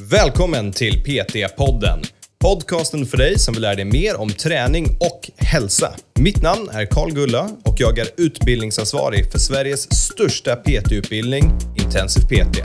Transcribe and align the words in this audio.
Välkommen 0.00 0.72
till 0.72 1.04
PT-podden. 1.04 2.02
Podcasten 2.38 3.06
för 3.06 3.16
dig 3.16 3.38
som 3.38 3.54
vill 3.54 3.62
lära 3.62 3.74
dig 3.74 3.84
mer 3.84 4.20
om 4.20 4.28
träning 4.28 4.86
och 5.00 5.30
hälsa. 5.36 5.94
Mitt 6.18 6.42
namn 6.42 6.68
är 6.72 6.86
Karl 6.86 7.10
Gulla 7.10 7.48
och 7.64 7.74
jag 7.78 7.98
är 7.98 8.08
utbildningsansvarig 8.16 9.32
för 9.32 9.38
Sveriges 9.38 9.92
största 9.92 10.56
PT-utbildning, 10.56 11.44
Intensiv 11.76 12.22
PT. 12.22 12.58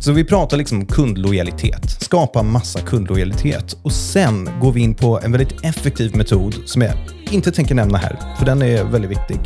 Så 0.00 0.12
vi 0.12 0.24
pratar 0.24 0.56
liksom 0.56 0.86
kundlojalitet, 0.86 1.90
skapa 2.00 2.42
massa 2.42 2.80
kundlojalitet 2.80 3.76
och 3.82 3.92
sen 3.92 4.50
går 4.60 4.72
vi 4.72 4.80
in 4.80 4.94
på 4.94 5.20
en 5.20 5.32
väldigt 5.32 5.64
effektiv 5.64 6.16
metod 6.16 6.54
som 6.66 6.82
jag 6.82 6.94
inte 7.30 7.52
tänker 7.52 7.74
nämna 7.74 7.98
här, 7.98 8.20
för 8.38 8.46
den 8.46 8.62
är 8.62 8.84
väldigt 8.84 9.10
viktig. 9.10 9.38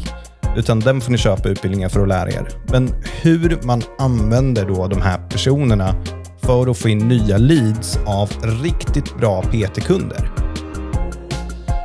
Utan 0.56 0.80
den 0.80 1.00
får 1.00 1.12
ni 1.12 1.18
köpa 1.18 1.48
utbildningar 1.48 1.88
för 1.88 2.00
att 2.00 2.08
lära 2.08 2.30
er. 2.30 2.48
Men 2.72 2.94
hur 3.22 3.58
man 3.62 3.82
använder 3.98 4.66
då 4.66 4.88
de 4.88 5.02
här 5.02 5.18
personerna 5.28 5.94
för 6.42 6.70
att 6.70 6.78
få 6.78 6.88
in 6.88 7.08
nya 7.08 7.38
leads 7.38 7.98
av 8.06 8.30
riktigt 8.62 9.16
bra 9.16 9.42
PT-kunder. 9.42 10.30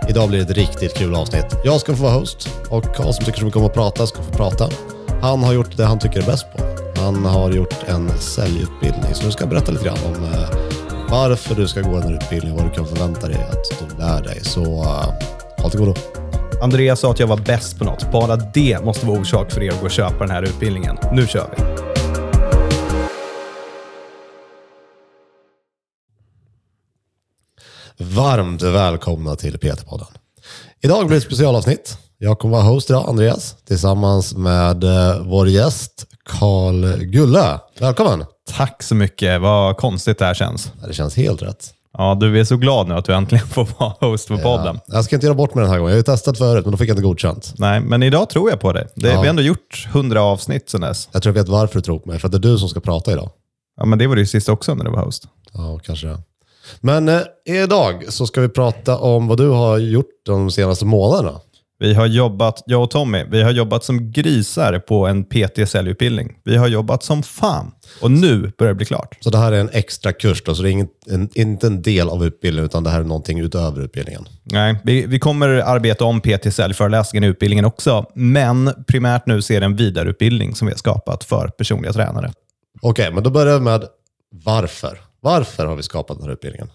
Idag 0.10 0.30
blir 0.30 0.40
det 0.40 0.52
ett 0.52 0.58
riktigt 0.58 0.94
kul 0.94 1.16
avsnitt. 1.16 1.46
Jag 1.64 1.82
ska 1.82 1.96
få 1.96 2.04
vara 2.04 2.14
host 2.14 2.50
och 2.70 2.96
Karl 2.96 3.12
som 3.14 3.26
tycker 3.26 3.40
så 3.40 3.46
mycket 3.46 3.60
om 3.60 3.66
att 3.66 3.74
prata 3.74 4.08
ska 4.08 4.22
få 4.22 4.34
prata. 4.34 4.70
Han 5.22 5.44
har 5.44 5.54
gjort 5.54 5.78
det 5.78 5.86
han 5.86 6.00
tycker 6.00 6.22
är 6.22 6.26
bäst 6.26 6.46
på. 6.58 6.64
Han 7.02 7.26
har 7.26 7.52
gjort 7.52 7.76
en 7.88 8.10
säljutbildning, 8.10 9.14
så 9.14 9.26
nu 9.26 9.32
ska 9.32 9.42
jag 9.42 9.50
berätta 9.50 9.72
lite 9.72 9.86
grann 9.86 9.98
om 10.06 10.24
eh, 10.24 10.50
varför 11.10 11.56
du 11.56 11.68
ska 11.68 11.82
gå 11.82 11.94
den 11.94 12.04
här 12.04 12.14
utbildningen, 12.14 12.56
och 12.58 12.64
vad 12.64 12.72
du 12.72 12.76
kan 12.76 12.86
förvänta 12.86 13.28
dig 13.28 13.48
att 13.52 13.80
du 13.80 13.98
lär 13.98 14.24
dig. 14.24 14.40
Så 14.44 14.62
eh, 14.62 14.80
uh, 14.80 15.64
allt 15.64 15.72
till 15.72 15.80
godo. 15.80 16.19
Andreas 16.62 17.00
sa 17.00 17.12
att 17.12 17.20
jag 17.20 17.28
var 17.28 17.38
bäst 17.38 17.78
på 17.78 17.84
något. 17.86 18.12
Bara 18.12 18.36
det 18.36 18.86
måste 18.86 19.06
vara 19.06 19.20
orsak 19.20 19.52
för 19.52 19.64
er 19.64 19.72
att 19.72 19.80
gå 19.80 19.86
och 19.86 19.92
köpa 19.92 20.18
den 20.20 20.32
här 20.32 20.44
utbildningen. 20.44 20.98
Nu 21.12 21.28
kör 21.28 21.50
vi! 21.58 21.64
Varmt 28.16 28.62
välkomna 28.62 29.36
till 29.36 29.58
PT-podden. 29.58 30.08
Idag 30.82 31.08
blir 31.08 31.16
det 31.16 31.18
ett 31.18 31.24
specialavsnitt. 31.24 31.98
Jag 32.18 32.40
kommer 32.40 32.58
vara 32.58 32.64
host 32.64 32.90
idag, 32.90 33.10
Andreas, 33.10 33.56
tillsammans 33.68 34.36
med 34.36 34.84
eh, 34.84 35.22
vår 35.26 35.48
gäst 35.48 36.06
Karl 36.26 37.04
Gulle. 37.04 37.60
Välkommen! 37.80 38.26
Tack 38.52 38.84
så 38.84 38.96
mycket. 38.96 39.42
Vad 39.42 39.78
konstigt 39.78 40.18
det 40.20 40.26
här 40.26 40.34
känns. 40.34 40.72
Det 40.88 40.94
känns 40.94 41.18
helt 41.18 41.42
rätt. 41.42 41.74
Ja, 41.98 42.18
du 42.20 42.40
är 42.40 42.44
så 42.44 42.58
glad 42.58 42.88
nu 42.88 42.94
att 42.96 43.06
du 43.06 43.14
äntligen 43.14 43.48
får 43.48 43.68
vara 43.80 43.94
host 44.00 44.28
på 44.28 44.38
podden. 44.38 44.80
Jag 44.88 45.06
ska 45.06 45.16
inte 45.16 45.26
göra 45.26 45.36
bort 45.36 45.54
mig 45.56 45.62
den 45.62 45.72
här 45.72 45.80
gången. 45.80 45.90
Jag 45.92 45.96
har 45.96 46.00
ju 46.00 46.04
testat 46.04 46.38
förut, 46.38 46.66
men 46.66 46.72
då 46.72 46.78
fick 46.78 46.90
jag 46.90 46.94
inte 46.94 47.04
godkänt. 47.04 47.54
Nej, 47.58 47.80
men 47.82 48.04
idag 48.04 48.30
tror 48.30 48.50
jag 48.50 48.60
på 48.60 48.74
dig. 48.74 48.88
Det, 48.96 49.08
Ja. 49.08 49.12
Vi 49.14 49.18
har 49.18 49.26
ändå 49.26 49.42
gjort 49.42 49.88
hundra 49.94 50.22
avsnitt 50.22 50.70
sedan 50.70 50.82
dess. 50.82 51.10
Jag 51.12 51.24
tror 51.24 51.36
jag 51.36 51.44
vet 51.44 51.50
varför 51.50 51.76
du 51.76 51.82
tror 51.82 52.00
på 52.00 52.10
mig, 52.10 52.20
för 52.20 52.28
att 52.28 52.32
det 52.32 52.38
är 52.38 52.52
du 52.52 52.58
som 52.58 52.70
ska 52.70 52.80
prata 52.80 53.12
idag. 53.12 53.30
Ja, 53.78 53.86
men 53.86 54.00
det 54.00 54.08
var 54.08 54.16
det 54.16 54.22
ju 54.22 54.28
sist 54.28 54.50
också 54.50 54.76
när 54.76 54.86
du 54.86 54.92
var 54.92 55.06
host. 55.06 55.24
Ja, 55.54 55.80
kanske 55.84 56.08
det. 56.08 56.20
Men 56.82 57.10
eh, 57.10 57.22
idag 57.46 58.04
så 58.10 58.28
ska 58.28 58.42
vi 58.42 58.50
prata 58.50 58.98
om 58.98 59.28
vad 59.28 59.38
du 59.38 59.50
har 59.50 59.78
gjort 59.78 60.06
de 60.26 60.52
senaste 60.52 60.86
månaderna. 60.86 61.40
Vi 61.82 61.94
har 61.94 62.06
jobbat, 62.06 62.64
jag 62.66 62.84
och 62.84 62.92
Tommy, 62.92 63.24
vi 63.24 63.44
har 63.44 63.52
jobbat 63.52 63.84
som 63.84 64.12
grisar 64.12 64.80
på 64.80 65.08
en 65.08 65.24
PT-säljutbildning. 65.24 66.36
Vi 66.44 66.58
har 66.58 66.68
jobbat 66.68 67.04
som 67.04 67.24
fan. 67.24 67.72
Och 68.02 68.12
nu 68.12 68.52
börjar 68.58 68.74
det 68.74 68.78
bli 68.78 68.86
klart. 68.86 69.18
Så 69.20 69.30
det 69.30 69.38
här 69.38 69.52
är 69.52 69.60
en 69.60 69.70
extra 69.74 70.14
kurs 70.14 70.44
då, 70.44 70.56
så 70.56 70.64
det 70.64 70.70
är 70.70 70.72
inget, 70.72 70.90
en, 71.08 71.30
inte 71.34 71.68
en 71.68 71.82
del 71.82 72.10
av 72.10 72.26
utbildningen, 72.26 72.66
utan 72.66 72.84
det 72.84 72.90
här 72.90 73.00
är 73.00 73.04
någonting 73.04 73.40
utöver 73.40 73.82
utbildningen. 73.82 74.26
Nej, 74.44 74.76
vi, 74.84 75.06
vi 75.06 75.20
kommer 75.20 75.50
arbeta 75.50 76.06
om 76.06 76.22
PT-säljföreläsningen 76.22 77.24
i 77.24 77.28
utbildningen 77.28 77.66
också, 77.66 78.06
men 78.16 78.72
primärt 78.88 79.26
nu 79.26 79.42
så 79.42 79.54
är 79.54 79.60
det 79.60 79.66
en 79.66 79.76
vidareutbildning 79.76 80.56
som 80.56 80.68
vi 80.68 80.74
har 80.74 80.78
skapat 80.78 81.24
för 81.24 81.48
personliga 81.48 81.94
tränare. 81.94 82.34
Okej, 82.82 83.12
men 83.12 83.24
då 83.24 83.30
börjar 83.30 83.60
vi 83.60 83.64
med 83.64 83.84
varför. 84.32 85.00
Varför 85.22 85.66
har 85.66 85.76
vi 85.76 85.84
skapat 85.84 86.18
den 86.18 86.26
här 86.26 86.34
utbildningen? 86.34 86.70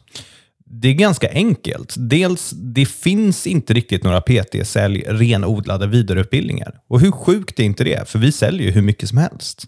Det 0.80 0.88
är 0.88 0.92
ganska 0.92 1.30
enkelt. 1.30 1.94
Dels, 1.96 2.50
det 2.50 2.86
finns 2.86 3.46
inte 3.46 3.74
riktigt 3.74 4.04
några 4.04 4.20
PT-sälj 4.20 5.04
renodlade 5.08 5.86
vidareutbildningar. 5.86 6.80
Och 6.88 7.00
hur 7.00 7.10
sjukt 7.10 7.60
är 7.60 7.64
inte 7.64 7.84
det? 7.84 8.08
För 8.08 8.18
vi 8.18 8.32
säljer 8.32 8.66
ju 8.66 8.72
hur 8.72 8.82
mycket 8.82 9.08
som 9.08 9.18
helst. 9.18 9.66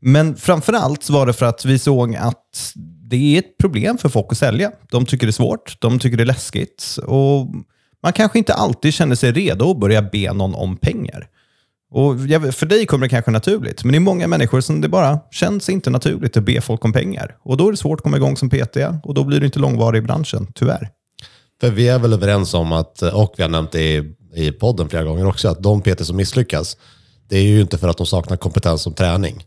Men 0.00 0.36
framför 0.36 0.72
allt 0.72 1.10
var 1.10 1.26
det 1.26 1.32
för 1.32 1.46
att 1.46 1.64
vi 1.64 1.78
såg 1.78 2.16
att 2.16 2.72
det 3.10 3.34
är 3.34 3.38
ett 3.38 3.58
problem 3.58 3.98
för 3.98 4.08
folk 4.08 4.26
att 4.30 4.38
sälja. 4.38 4.72
De 4.90 5.06
tycker 5.06 5.26
det 5.26 5.30
är 5.30 5.32
svårt, 5.32 5.80
de 5.80 5.98
tycker 5.98 6.16
det 6.16 6.22
är 6.22 6.26
läskigt 6.26 6.98
och 7.06 7.46
man 8.02 8.12
kanske 8.12 8.38
inte 8.38 8.54
alltid 8.54 8.94
känner 8.94 9.14
sig 9.14 9.32
redo 9.32 9.70
att 9.70 9.80
börja 9.80 10.02
be 10.02 10.32
någon 10.32 10.54
om 10.54 10.76
pengar. 10.76 11.28
Och 11.96 12.20
för 12.54 12.66
dig 12.66 12.86
kommer 12.86 13.06
det 13.06 13.10
kanske 13.10 13.30
naturligt, 13.30 13.84
men 13.84 13.92
det 13.92 13.98
är 13.98 14.00
många 14.00 14.26
människor 14.28 14.60
som 14.60 14.80
det 14.80 14.88
bara 14.88 15.20
känns 15.30 15.68
inte 15.68 15.90
naturligt 15.90 16.36
att 16.36 16.44
be 16.44 16.60
folk 16.60 16.84
om 16.84 16.92
pengar. 16.92 17.36
Och 17.42 17.56
då 17.56 17.68
är 17.68 17.70
det 17.70 17.76
svårt 17.76 17.98
att 17.98 18.02
komma 18.02 18.16
igång 18.16 18.36
som 18.36 18.50
PT 18.50 18.76
och 19.02 19.14
då 19.14 19.24
blir 19.24 19.40
du 19.40 19.46
inte 19.46 19.58
långvarig 19.58 19.98
i 19.98 20.02
branschen, 20.02 20.46
tyvärr. 20.54 20.90
För 21.60 21.70
vi 21.70 21.88
är 21.88 21.98
väl 21.98 22.12
överens 22.12 22.54
om 22.54 22.72
att, 22.72 23.02
och 23.02 23.34
vi 23.36 23.42
har 23.42 23.50
nämnt 23.50 23.72
det 23.72 23.94
i, 23.94 24.14
i 24.34 24.52
podden 24.52 24.88
flera 24.88 25.04
gånger 25.04 25.26
också, 25.26 25.48
att 25.48 25.62
de 25.62 25.82
PT 25.82 26.06
som 26.06 26.16
misslyckas, 26.16 26.76
det 27.28 27.36
är 27.36 27.42
ju 27.42 27.60
inte 27.60 27.78
för 27.78 27.88
att 27.88 27.96
de 27.96 28.06
saknar 28.06 28.36
kompetens 28.36 28.82
som 28.82 28.94
träning. 28.94 29.44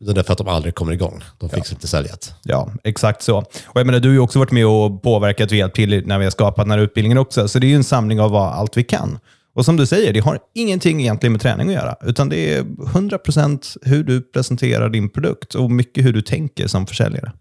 Utan 0.00 0.14
det 0.14 0.20
är 0.20 0.22
för 0.22 0.32
att 0.32 0.38
de 0.38 0.48
aldrig 0.48 0.74
kommer 0.74 0.92
igång. 0.92 1.22
De 1.38 1.48
fixar 1.48 1.76
inte 1.76 1.88
säljet. 1.88 2.34
Ja, 2.42 2.72
exakt 2.84 3.22
så. 3.22 3.38
Och 3.38 3.80
jag 3.80 3.86
menar, 3.86 4.00
du 4.00 4.08
har 4.08 4.12
ju 4.12 4.20
också 4.20 4.38
varit 4.38 4.52
med 4.52 4.66
och 4.66 5.02
påverkat 5.02 5.50
och 5.50 5.56
hjälpt 5.56 5.76
till 5.76 6.06
när 6.06 6.18
vi 6.18 6.24
har 6.24 6.30
skapat 6.30 6.64
den 6.64 6.70
här 6.70 6.78
utbildningen 6.78 7.18
också. 7.18 7.48
Så 7.48 7.58
det 7.58 7.66
är 7.66 7.68
ju 7.68 7.76
en 7.76 7.84
samling 7.84 8.20
av 8.20 8.30
vad, 8.30 8.52
allt 8.52 8.76
vi 8.76 8.84
kan. 8.84 9.18
Och 9.56 9.64
som 9.64 9.76
du 9.76 9.86
säger, 9.86 10.12
det 10.12 10.20
har 10.20 10.38
ingenting 10.54 11.00
egentligen 11.00 11.32
med 11.32 11.40
träning 11.40 11.68
att 11.68 11.74
göra. 11.74 11.96
Utan 12.02 12.28
det 12.28 12.54
är 12.54 12.62
100% 12.62 13.76
hur 13.82 14.04
du 14.04 14.20
presenterar 14.20 14.88
din 14.88 15.08
produkt 15.08 15.54
och 15.54 15.70
mycket 15.70 16.04
hur 16.04 16.12
du 16.12 16.22
tänker 16.22 16.66
som 16.66 16.86
försäljare. 16.86 17.32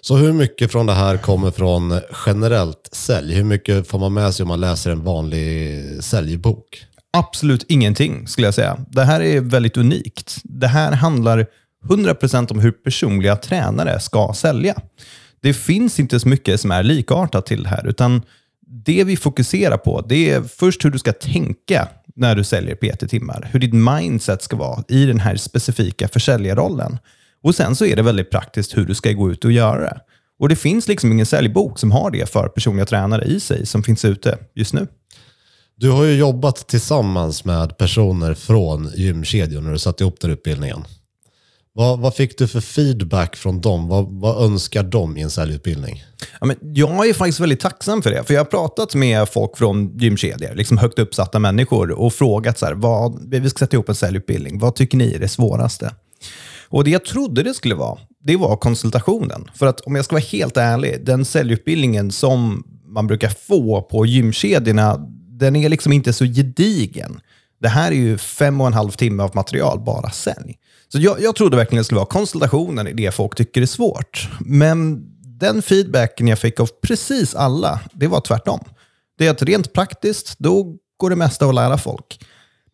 Så 0.00 0.16
hur 0.16 0.32
mycket 0.32 0.72
från 0.72 0.86
det 0.86 0.92
här 0.92 1.16
kommer 1.16 1.50
från 1.50 2.00
generellt 2.26 2.88
sälj? 2.92 3.34
Hur 3.34 3.44
mycket 3.44 3.88
får 3.88 3.98
man 3.98 4.14
med 4.14 4.34
sig 4.34 4.44
om 4.44 4.48
man 4.48 4.60
läser 4.60 4.90
en 4.90 5.04
vanlig 5.04 5.82
säljbok? 6.00 6.86
Absolut 7.12 7.64
ingenting 7.68 8.26
skulle 8.26 8.46
jag 8.46 8.54
säga. 8.54 8.78
Det 8.90 9.04
här 9.04 9.20
är 9.20 9.40
väldigt 9.40 9.76
unikt. 9.76 10.36
Det 10.44 10.66
här 10.66 10.92
handlar 10.92 11.46
100% 11.88 12.52
om 12.52 12.60
hur 12.60 12.72
personliga 12.72 13.36
tränare 13.36 14.00
ska 14.00 14.32
sälja. 14.36 14.74
Det 15.42 15.54
finns 15.54 16.00
inte 16.00 16.20
så 16.20 16.28
mycket 16.28 16.60
som 16.60 16.70
är 16.70 16.82
likartat 16.82 17.46
till 17.46 17.62
det 17.62 17.68
här, 17.68 17.86
utan 17.86 18.22
det 18.72 19.04
vi 19.04 19.16
fokuserar 19.16 19.76
på 19.76 20.00
det 20.00 20.30
är 20.30 20.42
först 20.42 20.84
hur 20.84 20.90
du 20.90 20.98
ska 20.98 21.12
tänka 21.12 21.88
när 22.14 22.36
du 22.36 22.44
säljer 22.44 22.74
PT-timmar. 22.74 23.48
Hur 23.52 23.60
ditt 23.60 23.74
mindset 23.74 24.42
ska 24.42 24.56
vara 24.56 24.84
i 24.88 25.06
den 25.06 25.20
här 25.20 25.36
specifika 25.36 26.08
försäljarrollen. 26.08 26.98
Och 27.42 27.54
sen 27.54 27.76
så 27.76 27.84
är 27.84 27.96
det 27.96 28.02
väldigt 28.02 28.30
praktiskt 28.30 28.76
hur 28.76 28.84
du 28.86 28.94
ska 28.94 29.12
gå 29.12 29.30
ut 29.30 29.44
och 29.44 29.52
göra 29.52 29.80
det. 29.80 30.00
Och 30.38 30.48
det 30.48 30.56
finns 30.56 30.88
liksom 30.88 31.12
ingen 31.12 31.26
säljbok 31.26 31.78
som 31.78 31.90
har 31.90 32.10
det 32.10 32.30
för 32.30 32.48
personliga 32.48 32.86
tränare 32.86 33.24
i 33.24 33.40
sig 33.40 33.66
som 33.66 33.82
finns 33.82 34.04
ute 34.04 34.38
just 34.54 34.74
nu. 34.74 34.86
Du 35.76 35.90
har 35.90 36.04
ju 36.04 36.14
jobbat 36.14 36.68
tillsammans 36.68 37.44
med 37.44 37.78
personer 37.78 38.34
från 38.34 38.90
gymkedjor 38.94 39.60
när 39.60 39.72
du 39.72 39.78
satte 39.78 40.04
ihop 40.04 40.20
den 40.20 40.30
här 40.30 40.36
utbildningen. 40.36 40.84
Vad, 41.74 42.00
vad 42.00 42.14
fick 42.14 42.38
du 42.38 42.48
för 42.48 42.60
feedback 42.60 43.36
från 43.36 43.60
dem? 43.60 43.88
Vad, 43.88 44.06
vad 44.08 44.44
önskar 44.44 44.82
de 44.82 45.16
i 45.16 45.22
en 45.22 45.30
säljutbildning? 45.30 46.04
Ja, 46.40 46.46
men 46.46 46.56
jag 46.60 47.08
är 47.08 47.14
faktiskt 47.14 47.40
väldigt 47.40 47.60
tacksam 47.60 48.02
för 48.02 48.10
det. 48.10 48.24
För 48.24 48.34
Jag 48.34 48.40
har 48.40 48.44
pratat 48.44 48.94
med 48.94 49.28
folk 49.28 49.56
från 49.56 49.98
gymkedjor, 49.98 50.54
liksom 50.54 50.78
högt 50.78 50.98
uppsatta 50.98 51.38
människor, 51.38 51.90
och 51.90 52.12
frågat 52.12 52.58
så 52.58 52.66
här, 52.66 52.72
vad, 52.72 53.30
vi 53.30 53.50
ska 53.50 53.58
sätta 53.58 53.76
ihop 53.76 53.88
en 53.88 53.94
säljutbildning. 53.94 54.58
Vad 54.58 54.74
tycker 54.74 54.98
ni 54.98 55.14
är 55.14 55.18
det 55.18 55.28
svåraste? 55.28 55.94
Och 56.68 56.84
Det 56.84 56.90
jag 56.90 57.04
trodde 57.04 57.42
det 57.42 57.54
skulle 57.54 57.74
vara, 57.74 57.98
det 58.24 58.36
var 58.36 58.56
konsultationen. 58.56 59.50
För 59.54 59.66
att 59.66 59.80
om 59.80 59.94
jag 59.94 60.04
ska 60.04 60.14
vara 60.14 60.24
helt 60.32 60.56
ärlig, 60.56 61.04
den 61.06 61.24
säljutbildningen 61.24 62.12
som 62.12 62.64
man 62.86 63.06
brukar 63.06 63.28
få 63.28 63.82
på 63.82 64.06
gymkedjorna, 64.06 64.96
den 65.38 65.56
är 65.56 65.68
liksom 65.68 65.92
inte 65.92 66.12
så 66.12 66.24
gedigen. 66.24 67.20
Det 67.60 67.68
här 67.68 67.92
är 67.92 67.96
ju 67.96 68.18
fem 68.18 68.60
och 68.60 68.66
en 68.66 68.72
halv 68.72 68.90
timme 68.90 69.22
av 69.22 69.30
material, 69.34 69.80
bara 69.80 70.10
sälj. 70.10 70.56
Så 70.92 70.98
jag, 70.98 71.20
jag 71.20 71.36
trodde 71.36 71.56
verkligen 71.56 71.80
det 71.80 71.84
skulle 71.84 71.98
vara 71.98 72.06
konsultationen 72.06 72.86
i 72.86 72.92
det 72.92 73.14
folk 73.14 73.34
tycker 73.34 73.62
är 73.62 73.66
svårt. 73.66 74.28
Men 74.40 75.06
den 75.24 75.62
feedbacken 75.62 76.28
jag 76.28 76.38
fick 76.38 76.60
av 76.60 76.68
precis 76.82 77.34
alla, 77.34 77.80
det 77.92 78.06
var 78.06 78.20
tvärtom. 78.20 78.60
Det 79.18 79.26
är 79.26 79.30
att 79.30 79.42
rent 79.42 79.72
praktiskt, 79.72 80.38
då 80.38 80.76
går 80.96 81.10
det 81.10 81.16
mesta 81.16 81.46
att 81.46 81.54
lära 81.54 81.78
folk. 81.78 82.20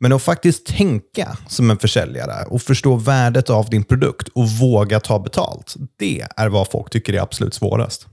Men 0.01 0.13
att 0.13 0.23
faktiskt 0.23 0.67
tänka 0.67 1.37
som 1.49 1.71
en 1.71 1.79
försäljare 1.79 2.47
och 2.47 2.63
förstå 2.63 2.97
värdet 2.97 3.51
av 3.51 3.71
din 3.71 3.85
produkt 3.85 4.29
och 4.29 4.49
våga 4.49 5.01
ta 5.01 5.19
betalt, 5.19 5.75
det 5.99 6.27
är 6.37 6.49
vad 6.49 6.71
folk 6.71 6.91
tycker 6.91 7.13
är 7.13 7.21
absolut 7.21 7.55
svårast. 7.55 8.07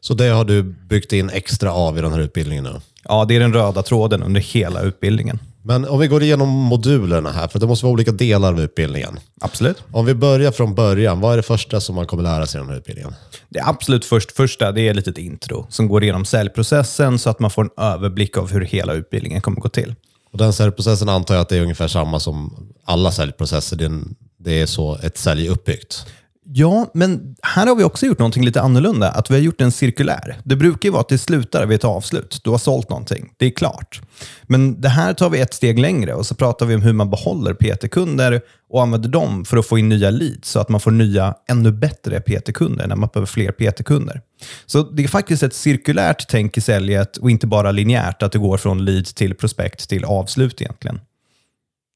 Så 0.00 0.14
det 0.14 0.28
har 0.28 0.44
du 0.44 0.62
byggt 0.62 1.12
in 1.12 1.30
extra 1.30 1.72
av 1.72 1.98
i 1.98 2.00
den 2.00 2.12
här 2.12 2.20
utbildningen 2.20 2.64
nu? 2.64 2.80
Ja, 3.04 3.24
det 3.24 3.36
är 3.36 3.40
den 3.40 3.54
röda 3.54 3.82
tråden 3.82 4.22
under 4.22 4.40
hela 4.40 4.82
utbildningen. 4.82 5.38
Men 5.62 5.88
om 5.88 5.98
vi 5.98 6.06
går 6.06 6.22
igenom 6.22 6.48
modulerna 6.48 7.32
här, 7.32 7.48
för 7.48 7.58
det 7.58 7.66
måste 7.66 7.86
vara 7.86 7.92
olika 7.92 8.12
delar 8.12 8.52
av 8.52 8.60
utbildningen. 8.60 9.18
Absolut. 9.40 9.82
Om 9.92 10.06
vi 10.06 10.14
börjar 10.14 10.52
från 10.52 10.74
början, 10.74 11.20
vad 11.20 11.32
är 11.32 11.36
det 11.36 11.42
första 11.42 11.80
som 11.80 11.94
man 11.94 12.06
kommer 12.06 12.22
lära 12.22 12.46
sig 12.46 12.58
i 12.58 12.62
den 12.62 12.70
här 12.70 12.76
utbildningen? 12.76 13.14
Det 13.48 13.60
absolut 13.60 14.04
först, 14.04 14.32
första 14.32 14.72
det 14.72 14.80
är 14.80 14.90
ett 14.90 14.96
litet 14.96 15.18
intro 15.18 15.66
som 15.68 15.88
går 15.88 16.02
igenom 16.02 16.24
säljprocessen 16.24 17.18
så 17.18 17.30
att 17.30 17.40
man 17.40 17.50
får 17.50 17.64
en 17.64 17.70
överblick 17.76 18.36
av 18.36 18.50
hur 18.50 18.60
hela 18.60 18.92
utbildningen 18.92 19.40
kommer 19.40 19.60
gå 19.60 19.68
till. 19.68 19.94
Och 20.32 20.38
den 20.38 20.52
säljprocessen 20.52 21.08
antar 21.08 21.34
jag 21.34 21.42
att 21.42 21.48
det 21.48 21.56
är 21.56 21.62
ungefär 21.62 21.88
samma 21.88 22.20
som 22.20 22.68
alla 22.84 23.12
säljprocesser. 23.12 23.90
Det 24.38 24.60
är, 24.60 24.66
så 24.66 24.98
ett 25.02 25.18
sälj 25.18 25.46
är 25.46 25.50
uppbyggt. 25.50 26.06
Ja, 26.52 26.90
men 26.94 27.36
här 27.42 27.66
har 27.66 27.74
vi 27.74 27.84
också 27.84 28.06
gjort 28.06 28.18
någonting 28.18 28.44
lite 28.44 28.60
annorlunda. 28.60 29.10
Att 29.10 29.30
vi 29.30 29.34
har 29.34 29.40
gjort 29.40 29.60
en 29.60 29.72
cirkulär. 29.72 30.36
Det 30.44 30.56
brukar 30.56 30.86
ju 30.86 30.92
vara 30.92 31.00
att 31.00 31.08
det 31.08 31.18
slutar 31.18 31.66
vid 31.66 31.76
ett 31.76 31.84
avslut. 31.84 32.40
Du 32.44 32.50
har 32.50 32.58
sålt 32.58 32.88
någonting. 32.90 33.32
Det 33.36 33.46
är 33.46 33.50
klart. 33.50 34.00
Men 34.42 34.80
det 34.80 34.88
här 34.88 35.14
tar 35.14 35.30
vi 35.30 35.40
ett 35.40 35.54
steg 35.54 35.78
längre 35.78 36.14
och 36.14 36.26
så 36.26 36.34
pratar 36.34 36.66
vi 36.66 36.74
om 36.74 36.82
hur 36.82 36.92
man 36.92 37.10
behåller 37.10 37.54
PT-kunder 37.54 38.40
och 38.70 38.82
använder 38.82 39.08
dem 39.08 39.44
för 39.44 39.56
att 39.56 39.66
få 39.66 39.78
in 39.78 39.88
nya 39.88 40.10
leads 40.10 40.50
så 40.50 40.60
att 40.60 40.68
man 40.68 40.80
får 40.80 40.90
nya, 40.90 41.34
ännu 41.48 41.72
bättre 41.72 42.20
PT-kunder 42.20 42.86
när 42.86 42.96
man 42.96 43.08
behöver 43.12 43.26
fler 43.26 43.52
PT-kunder. 43.52 44.20
Så 44.66 44.82
det 44.82 45.04
är 45.04 45.08
faktiskt 45.08 45.42
ett 45.42 45.54
cirkulärt 45.54 46.28
tänk 46.28 46.56
i 46.56 46.60
säljet 46.60 47.16
och 47.16 47.30
inte 47.30 47.46
bara 47.46 47.72
linjärt, 47.72 48.22
att 48.22 48.32
det 48.32 48.38
går 48.38 48.56
från 48.56 48.84
lead 48.84 49.06
till 49.06 49.34
prospekt 49.34 49.88
till 49.88 50.04
avslut 50.04 50.60
egentligen. 50.60 51.00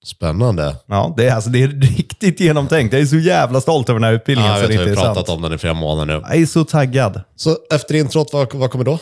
Spännande. 0.05 0.77
Ja, 0.87 1.15
det 1.17 1.29
är, 1.29 1.35
alltså, 1.35 1.51
det 1.51 1.63
är 1.63 1.69
riktigt 1.69 2.41
genomtänkt. 2.41 2.93
Jag 2.93 3.03
är 3.03 3.07
så 3.07 3.17
jävla 3.17 3.61
stolt 3.61 3.89
över 3.89 4.01
den 4.01 4.05
här 4.05 4.15
utbildningen. 4.15 4.53
Ja, 4.53 4.59
jag 4.59 4.65
så 4.65 4.69
vet, 4.69 4.79
det 4.79 4.85
vi 4.85 4.91
inte 4.91 5.01
har 5.01 5.07
pratat 5.07 5.27
sant. 5.27 5.37
om 5.37 5.43
den 5.43 5.53
i 5.53 5.59
flera 5.59 5.75
månader 5.75 6.15
nu. 6.15 6.23
Jag 6.29 6.37
är 6.37 6.47
så 6.47 6.65
taggad. 6.65 7.21
Så 7.37 7.57
efter 7.71 7.95
introt, 7.95 8.33
vad, 8.33 8.55
vad 8.55 8.71
kommer 8.71 8.85
då? 8.85 8.99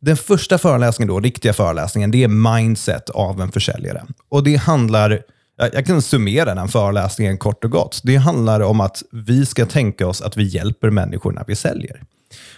Den 0.00 0.16
första 0.16 0.58
föreläsningen, 0.58 1.08
då, 1.08 1.20
riktiga 1.20 1.52
föreläsningen, 1.52 2.10
det 2.10 2.24
är 2.24 2.28
mindset 2.28 3.10
av 3.10 3.40
en 3.40 3.52
försäljare. 3.52 4.02
Och 4.30 4.44
det 4.44 4.56
handlar, 4.56 5.22
jag 5.58 5.74
jag 5.74 5.86
kan 5.86 6.02
summera 6.02 6.54
den 6.54 6.68
föreläsningen 6.68 7.38
kort 7.38 7.64
och 7.64 7.70
gott. 7.70 8.00
Det 8.04 8.16
handlar 8.16 8.60
om 8.60 8.80
att 8.80 9.02
vi 9.12 9.46
ska 9.46 9.66
tänka 9.66 10.06
oss 10.06 10.22
att 10.22 10.36
vi 10.36 10.44
hjälper 10.44 10.90
människor 10.90 11.32
när 11.32 11.44
vi 11.46 11.56
säljer. 11.56 12.02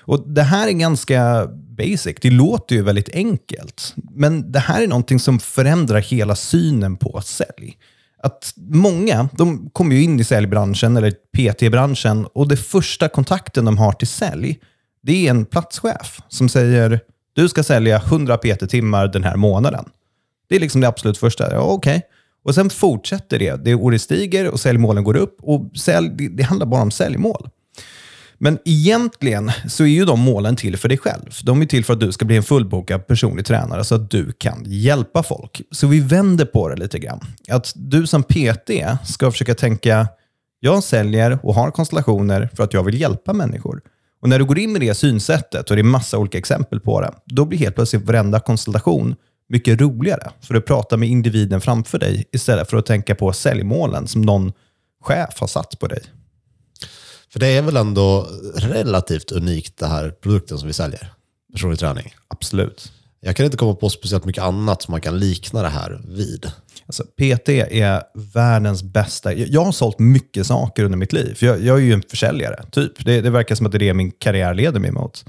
Och 0.00 0.28
Det 0.28 0.42
här 0.42 0.68
är 0.68 0.72
ganska 0.72 1.48
basic. 1.78 2.16
Det 2.20 2.30
låter 2.30 2.76
ju 2.76 2.82
väldigt 2.82 3.14
enkelt. 3.14 3.94
Men 4.10 4.52
det 4.52 4.58
här 4.58 4.82
är 4.82 4.86
någonting 4.86 5.18
som 5.18 5.40
förändrar 5.40 6.00
hela 6.00 6.36
synen 6.36 6.96
på 6.96 7.20
sälj. 7.20 7.76
Att 8.22 8.54
många 8.56 9.28
de 9.32 9.70
kommer 9.70 9.96
ju 9.96 10.02
in 10.02 10.20
i 10.20 10.24
säljbranschen 10.24 10.96
eller 10.96 11.10
PT-branschen 11.10 12.26
och 12.34 12.48
det 12.48 12.56
första 12.56 13.08
kontakten 13.08 13.64
de 13.64 13.78
har 13.78 13.92
till 13.92 14.08
sälj, 14.08 14.58
det 15.02 15.26
är 15.26 15.30
en 15.30 15.44
platschef 15.44 16.20
som 16.28 16.48
säger 16.48 17.00
du 17.34 17.48
ska 17.48 17.62
sälja 17.62 17.96
100 17.96 18.36
PT-timmar 18.36 19.08
den 19.08 19.24
här 19.24 19.36
månaden. 19.36 19.84
Det 20.48 20.56
är 20.56 20.60
liksom 20.60 20.80
det 20.80 20.88
absolut 20.88 21.18
första. 21.18 21.52
Ja, 21.52 21.60
okej. 21.60 22.02
Och 22.44 22.54
sen 22.54 22.70
fortsätter 22.70 23.38
det. 23.38 23.64
Det 23.64 23.74
ordet 23.74 24.02
stiger 24.02 24.50
och 24.50 24.60
säljmålen 24.60 25.04
går 25.04 25.16
upp. 25.16 25.36
Och 25.42 25.70
sälj, 25.76 26.08
det, 26.08 26.28
det 26.28 26.42
handlar 26.42 26.66
bara 26.66 26.82
om 26.82 26.90
säljmål. 26.90 27.48
Men 28.44 28.58
egentligen 28.64 29.50
så 29.68 29.84
är 29.84 29.88
ju 29.88 30.04
de 30.04 30.20
målen 30.20 30.56
till 30.56 30.76
för 30.76 30.88
dig 30.88 30.98
själv. 30.98 31.30
De 31.42 31.62
är 31.62 31.66
till 31.66 31.84
för 31.84 31.92
att 31.92 32.00
du 32.00 32.12
ska 32.12 32.24
bli 32.24 32.36
en 32.36 32.42
fullbokad 32.42 33.06
personlig 33.06 33.46
tränare 33.46 33.84
så 33.84 33.94
att 33.94 34.10
du 34.10 34.32
kan 34.32 34.62
hjälpa 34.66 35.22
folk. 35.22 35.62
Så 35.70 35.86
vi 35.86 36.00
vänder 36.00 36.44
på 36.44 36.68
det 36.68 36.76
lite 36.76 36.98
grann. 36.98 37.20
Att 37.48 37.72
du 37.74 38.06
som 38.06 38.22
PT 38.22 38.70
ska 39.04 39.30
försöka 39.30 39.54
tänka, 39.54 40.08
jag 40.60 40.84
säljer 40.84 41.38
och 41.42 41.54
har 41.54 41.70
konstellationer 41.70 42.48
för 42.54 42.64
att 42.64 42.72
jag 42.72 42.82
vill 42.84 43.00
hjälpa 43.00 43.32
människor. 43.32 43.80
Och 44.22 44.28
när 44.28 44.38
du 44.38 44.44
går 44.44 44.58
in 44.58 44.72
med 44.72 44.80
det 44.80 44.94
synsättet, 44.94 45.70
och 45.70 45.76
det 45.76 45.82
är 45.82 45.84
massa 45.84 46.18
olika 46.18 46.38
exempel 46.38 46.80
på 46.80 47.00
det, 47.00 47.12
då 47.26 47.44
blir 47.44 47.58
helt 47.58 47.74
plötsligt 47.74 48.06
varenda 48.06 48.40
konstellation 48.40 49.16
mycket 49.48 49.80
roligare. 49.80 50.30
För 50.40 50.54
du 50.54 50.60
pratar 50.60 50.96
med 50.96 51.08
individen 51.08 51.60
framför 51.60 51.98
dig 51.98 52.24
istället 52.32 52.70
för 52.70 52.76
att 52.76 52.86
tänka 52.86 53.14
på 53.14 53.32
säljmålen 53.32 54.06
som 54.06 54.22
någon 54.22 54.52
chef 55.02 55.40
har 55.40 55.46
satt 55.46 55.78
på 55.78 55.86
dig. 55.86 56.02
För 57.32 57.40
det 57.40 57.46
är 57.46 57.62
väl 57.62 57.76
ändå 57.76 58.28
relativt 58.54 59.32
unikt 59.32 59.78
det 59.78 59.86
här 59.86 60.10
produkten 60.10 60.58
som 60.58 60.66
vi 60.66 60.72
säljer. 60.72 61.12
Personlig 61.52 61.78
träning. 61.78 62.14
Absolut. 62.28 62.92
Jag 63.20 63.36
kan 63.36 63.46
inte 63.46 63.56
komma 63.56 63.74
på 63.74 63.88
speciellt 63.88 64.24
mycket 64.24 64.44
annat 64.44 64.82
som 64.82 64.92
man 64.92 65.00
kan 65.00 65.18
likna 65.18 65.62
det 65.62 65.68
här 65.68 66.00
vid. 66.08 66.52
Alltså, 66.86 67.04
PT 67.04 67.48
är 67.48 68.02
världens 68.34 68.82
bästa. 68.82 69.34
Jag 69.34 69.64
har 69.64 69.72
sålt 69.72 69.98
mycket 69.98 70.46
saker 70.46 70.84
under 70.84 70.98
mitt 70.98 71.12
liv. 71.12 71.38
Jag, 71.40 71.62
jag 71.62 71.76
är 71.76 71.82
ju 71.82 71.92
en 71.92 72.02
försäljare, 72.02 72.64
typ. 72.70 73.04
Det, 73.04 73.20
det 73.20 73.30
verkar 73.30 73.54
som 73.54 73.66
att 73.66 73.72
det 73.72 73.76
är 73.76 73.78
det 73.78 73.94
min 73.94 74.10
karriär 74.10 74.54
leder 74.54 74.80
mig 74.80 74.90
mot. 74.90 75.24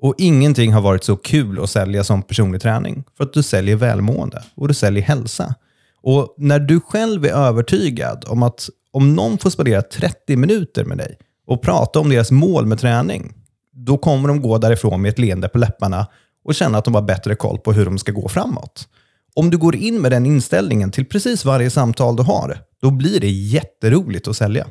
Och 0.00 0.14
ingenting 0.18 0.72
har 0.72 0.80
varit 0.80 1.04
så 1.04 1.16
kul 1.16 1.62
att 1.62 1.70
sälja 1.70 2.04
som 2.04 2.22
personlig 2.22 2.62
träning. 2.62 3.04
För 3.16 3.24
att 3.24 3.32
du 3.32 3.42
säljer 3.42 3.76
välmående 3.76 4.42
och 4.54 4.68
du 4.68 4.74
säljer 4.74 5.02
hälsa. 5.02 5.54
Och 6.02 6.34
när 6.38 6.58
du 6.58 6.80
själv 6.80 7.24
är 7.24 7.32
övertygad 7.32 8.24
om 8.28 8.42
att 8.42 8.68
om 8.90 9.14
någon 9.14 9.38
får 9.38 9.50
spendera 9.50 9.82
30 9.82 10.36
minuter 10.36 10.84
med 10.84 10.98
dig 10.98 11.18
och 11.48 11.62
prata 11.62 12.00
om 12.00 12.08
deras 12.08 12.30
mål 12.30 12.66
med 12.66 12.78
träning, 12.78 13.32
då 13.72 13.98
kommer 13.98 14.28
de 14.28 14.42
gå 14.42 14.58
därifrån 14.58 15.02
med 15.02 15.08
ett 15.08 15.18
leende 15.18 15.48
på 15.48 15.58
läpparna 15.58 16.06
och 16.44 16.54
känna 16.54 16.78
att 16.78 16.84
de 16.84 16.94
har 16.94 17.02
bättre 17.02 17.34
koll 17.34 17.58
på 17.58 17.72
hur 17.72 17.84
de 17.84 17.98
ska 17.98 18.12
gå 18.12 18.28
framåt. 18.28 18.88
Om 19.34 19.50
du 19.50 19.58
går 19.58 19.76
in 19.76 20.00
med 20.00 20.12
den 20.12 20.26
inställningen 20.26 20.90
till 20.90 21.04
precis 21.04 21.44
varje 21.44 21.70
samtal 21.70 22.16
du 22.16 22.22
har, 22.22 22.58
då 22.82 22.90
blir 22.90 23.20
det 23.20 23.30
jätteroligt 23.30 24.28
att 24.28 24.36
sälja. 24.36 24.66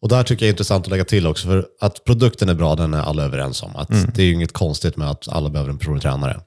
Och 0.00 0.08
där 0.08 0.22
tycker 0.22 0.44
jag 0.44 0.48
är 0.48 0.52
intressant 0.52 0.84
att 0.84 0.90
lägga 0.90 1.04
till 1.04 1.26
också, 1.26 1.46
för 1.46 1.66
att 1.80 2.04
produkten 2.04 2.48
är 2.48 2.54
bra, 2.54 2.74
den 2.74 2.94
är 2.94 3.02
alla 3.02 3.24
överens 3.24 3.62
om. 3.62 3.76
Att 3.76 4.14
Det 4.14 4.22
är 4.22 4.32
inget 4.32 4.52
konstigt 4.52 4.96
med 4.96 5.10
att 5.10 5.28
alla 5.28 5.50
behöver 5.50 5.70
en 5.70 5.78
personlig 5.78 6.02
tränare. 6.02 6.40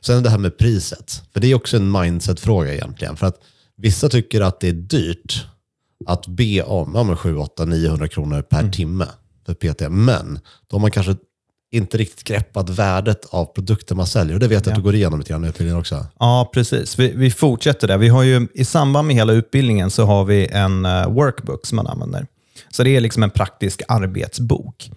Sen 0.00 0.22
det 0.22 0.30
här 0.30 0.38
med 0.38 0.58
priset, 0.58 1.22
för 1.32 1.40
det 1.40 1.50
är 1.50 1.54
också 1.54 1.76
en 1.76 1.92
mindset-fråga 1.92 2.74
egentligen. 2.74 3.16
För 3.16 3.26
att 3.26 3.36
vissa 3.76 4.08
tycker 4.08 4.40
att 4.40 4.60
det 4.60 4.68
är 4.68 4.72
dyrt 4.72 5.46
att 6.06 6.26
be 6.26 6.62
om 6.62 6.92
ja, 6.94 7.02
men 7.02 7.16
7, 7.16 7.36
8, 7.36 7.64
900 7.64 8.08
kronor 8.08 8.42
per 8.42 8.68
timme 8.68 9.06
för 9.46 9.54
PT. 9.54 9.80
Men 9.90 10.38
då 10.66 10.76
har 10.76 10.80
man 10.80 10.90
kanske 10.90 11.16
inte 11.70 11.98
riktigt 11.98 12.24
greppat 12.24 12.70
värdet 12.70 13.26
av 13.30 13.44
produkten 13.44 13.96
man 13.96 14.06
säljer. 14.06 14.34
Och 14.34 14.40
det 14.40 14.48
vet 14.48 14.66
jag 14.66 14.72
att 14.72 14.78
du 14.78 14.82
går 14.82 14.94
igenom 14.94 15.18
lite 15.18 15.30
grann 15.30 15.44
i 15.44 15.48
utbildningen 15.48 15.80
också. 15.80 16.06
Ja, 16.18 16.50
precis. 16.54 16.98
Vi, 16.98 17.12
vi 17.16 17.30
fortsätter 17.30 17.88
där. 17.88 17.98
Vi 17.98 18.08
har 18.08 18.22
ju, 18.22 18.48
I 18.54 18.64
samband 18.64 19.06
med 19.06 19.16
hela 19.16 19.32
utbildningen 19.32 19.90
så 19.90 20.04
har 20.04 20.24
vi 20.24 20.46
en 20.46 20.84
eh, 20.84 21.08
workbook 21.08 21.66
som 21.66 21.76
man 21.76 21.86
använder. 21.86 22.26
Så 22.70 22.82
det 22.82 22.96
är 22.96 23.00
liksom 23.00 23.22
en 23.22 23.30
praktisk 23.30 23.82
arbetsbok. 23.88 24.90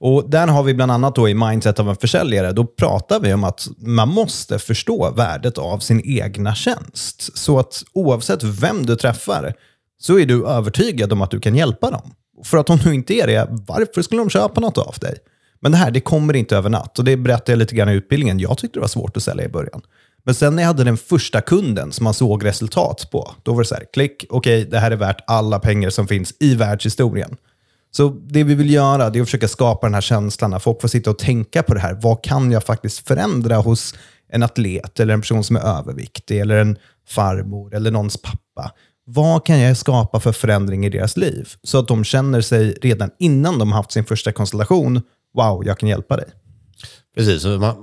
Och 0.00 0.30
Där 0.30 0.46
har 0.46 0.62
vi 0.62 0.74
bland 0.74 0.92
annat 0.92 1.14
då 1.14 1.28
i 1.28 1.34
Mindset 1.34 1.80
av 1.80 1.88
en 1.88 1.96
försäljare, 1.96 2.52
då 2.52 2.64
pratar 2.64 3.20
vi 3.20 3.34
om 3.34 3.44
att 3.44 3.68
man 3.78 4.08
måste 4.08 4.58
förstå 4.58 5.10
värdet 5.10 5.58
av 5.58 5.78
sin 5.78 6.02
egna 6.04 6.54
tjänst. 6.54 7.38
Så 7.38 7.58
att 7.58 7.82
oavsett 7.92 8.42
vem 8.42 8.86
du 8.86 8.96
träffar 8.96 9.54
så 10.00 10.18
är 10.18 10.26
du 10.26 10.46
övertygad 10.46 11.12
om 11.12 11.22
att 11.22 11.30
du 11.30 11.40
kan 11.40 11.54
hjälpa 11.54 11.90
dem. 11.90 12.14
För 12.44 12.58
att 12.58 12.70
om 12.70 12.78
du 12.78 12.94
inte 12.94 13.14
är 13.14 13.26
det, 13.26 13.48
varför 13.50 14.02
skulle 14.02 14.20
de 14.20 14.30
köpa 14.30 14.60
något 14.60 14.78
av 14.78 14.94
dig? 15.00 15.18
Men 15.60 15.72
det 15.72 15.78
här, 15.78 15.90
det 15.90 16.00
kommer 16.00 16.36
inte 16.36 16.56
över 16.56 16.70
natt. 16.70 16.98
Och 16.98 17.04
det 17.04 17.16
berättade 17.16 17.52
jag 17.52 17.58
lite 17.58 17.74
grann 17.74 17.88
i 17.88 17.92
utbildningen. 17.92 18.38
Jag 18.38 18.58
tyckte 18.58 18.78
det 18.78 18.80
var 18.80 18.88
svårt 18.88 19.16
att 19.16 19.22
sälja 19.22 19.44
i 19.44 19.48
början. 19.48 19.82
Men 20.24 20.34
sen 20.34 20.56
när 20.56 20.62
jag 20.62 20.66
hade 20.66 20.84
den 20.84 20.96
första 20.96 21.40
kunden 21.40 21.92
som 21.92 22.04
man 22.04 22.14
såg 22.14 22.44
resultat 22.44 23.08
på, 23.10 23.34
då 23.42 23.52
var 23.52 23.62
det 23.62 23.68
så 23.68 23.74
här, 23.74 23.84
klick, 23.92 24.24
okej, 24.30 24.64
det 24.64 24.78
här 24.78 24.90
är 24.90 24.96
värt 24.96 25.24
alla 25.26 25.58
pengar 25.58 25.90
som 25.90 26.08
finns 26.08 26.34
i 26.40 26.54
världshistorien. 26.54 27.36
Så 27.90 28.08
det 28.08 28.44
vi 28.44 28.54
vill 28.54 28.70
göra 28.70 29.10
det 29.10 29.18
är 29.18 29.20
att 29.20 29.28
försöka 29.28 29.48
skapa 29.48 29.86
den 29.86 29.94
här 29.94 30.00
känslan 30.00 30.50
när 30.50 30.58
folk 30.58 30.80
får 30.80 30.88
sitta 30.88 31.10
och 31.10 31.18
tänka 31.18 31.62
på 31.62 31.74
det 31.74 31.80
här. 31.80 31.98
Vad 32.02 32.22
kan 32.22 32.50
jag 32.50 32.64
faktiskt 32.64 33.08
förändra 33.08 33.56
hos 33.56 33.94
en 34.32 34.42
atlet 34.42 35.00
eller 35.00 35.14
en 35.14 35.20
person 35.20 35.44
som 35.44 35.56
är 35.56 35.60
överviktig 35.60 36.40
eller 36.40 36.56
en 36.56 36.78
farmor 37.08 37.74
eller 37.74 37.90
någons 37.90 38.22
pappa? 38.22 38.72
Vad 39.10 39.44
kan 39.46 39.58
jag 39.60 39.76
skapa 39.76 40.20
för 40.20 40.32
förändring 40.32 40.86
i 40.86 40.88
deras 40.88 41.16
liv? 41.16 41.48
Så 41.62 41.78
att 41.78 41.88
de 41.88 42.04
känner 42.04 42.40
sig 42.40 42.72
redan 42.82 43.10
innan 43.18 43.58
de 43.58 43.72
har 43.72 43.76
haft 43.76 43.92
sin 43.92 44.04
första 44.04 44.32
konstellation, 44.32 45.02
wow, 45.34 45.66
jag 45.66 45.78
kan 45.78 45.88
hjälpa 45.88 46.16
dig. 46.16 46.26
Precis, 47.16 47.44
man, 47.44 47.76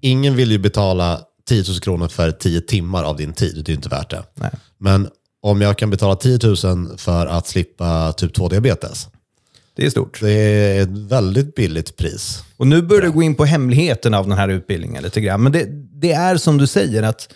ingen 0.00 0.36
vill 0.36 0.50
ju 0.50 0.58
betala 0.58 1.20
10 1.48 1.64
000 1.68 1.80
kronor 1.80 2.08
för 2.08 2.30
10 2.32 2.60
timmar 2.60 3.04
av 3.04 3.16
din 3.16 3.32
tid. 3.32 3.62
Det 3.64 3.72
är 3.72 3.74
inte 3.74 3.88
värt 3.88 4.10
det. 4.10 4.22
Nej. 4.34 4.50
Men 4.78 5.08
om 5.42 5.60
jag 5.60 5.78
kan 5.78 5.90
betala 5.90 6.16
10 6.16 6.38
000 6.64 6.98
för 6.98 7.26
att 7.26 7.46
slippa 7.46 8.12
typ 8.12 8.36
2-diabetes, 8.36 9.08
Det 9.74 9.86
är 9.86 9.90
stort. 9.90 10.20
det 10.20 10.30
är 10.32 10.82
ett 10.82 10.88
väldigt 10.88 11.54
billigt 11.54 11.96
pris. 11.96 12.42
Och 12.56 12.66
nu 12.66 12.82
börjar 12.82 13.02
du 13.02 13.10
gå 13.10 13.22
in 13.22 13.34
på 13.34 13.44
hemligheten 13.44 14.14
av 14.14 14.28
den 14.28 14.38
här 14.38 14.48
utbildningen 14.48 15.02
lite 15.02 15.20
grann. 15.20 15.42
Men 15.42 15.52
det, 15.52 15.66
det 16.00 16.12
är 16.12 16.36
som 16.36 16.58
du 16.58 16.66
säger 16.66 17.02
att 17.02 17.28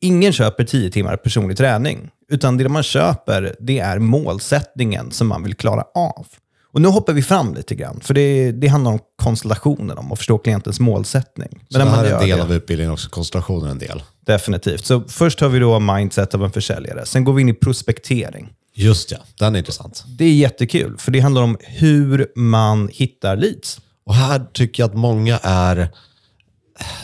ingen 0.00 0.32
köper 0.32 0.64
10 0.64 0.90
timmar 0.90 1.16
personlig 1.16 1.56
träning. 1.56 2.10
Utan 2.32 2.56
det 2.56 2.68
man 2.68 2.82
köper, 2.82 3.56
det 3.60 3.78
är 3.78 3.98
målsättningen 3.98 5.10
som 5.10 5.28
man 5.28 5.42
vill 5.42 5.54
klara 5.54 5.84
av. 5.94 6.26
Och 6.72 6.80
nu 6.80 6.88
hoppar 6.88 7.12
vi 7.12 7.22
fram 7.22 7.54
lite 7.54 7.74
grann, 7.74 8.00
för 8.00 8.14
det, 8.14 8.52
det 8.52 8.66
handlar 8.68 8.92
om 8.92 8.98
konstellationen, 9.22 9.98
om 9.98 10.12
att 10.12 10.18
förstå 10.18 10.38
klientens 10.38 10.80
målsättning. 10.80 11.64
Så 11.68 11.78
när 11.78 11.84
det 11.84 11.90
här 11.90 12.04
är 12.04 12.12
en 12.14 12.20
del 12.28 12.36
det- 12.38 12.44
av 12.44 12.52
utbildningen 12.52 12.92
också, 12.92 13.08
koncentrationen 13.10 13.66
är 13.66 13.70
en 13.70 13.78
del. 13.78 14.02
Definitivt. 14.26 14.86
Så 14.86 15.00
först 15.08 15.40
har 15.40 15.48
vi 15.48 15.58
då 15.58 15.80
mindset 15.80 16.34
av 16.34 16.44
en 16.44 16.50
försäljare. 16.50 17.06
Sen 17.06 17.24
går 17.24 17.32
vi 17.32 17.42
in 17.42 17.48
i 17.48 17.54
prospektering. 17.54 18.52
Just 18.74 19.10
ja, 19.10 19.18
den 19.38 19.54
är 19.54 19.58
intressant. 19.58 20.04
Det 20.06 20.24
är 20.24 20.34
jättekul, 20.34 20.98
för 20.98 21.12
det 21.12 21.20
handlar 21.20 21.42
om 21.42 21.56
hur 21.60 22.26
man 22.36 22.88
hittar 22.92 23.36
leads. 23.36 23.80
Och 24.06 24.14
här 24.14 24.42
tycker 24.52 24.82
jag 24.82 24.90
att 24.90 24.96
många 24.96 25.38
är, 25.42 25.88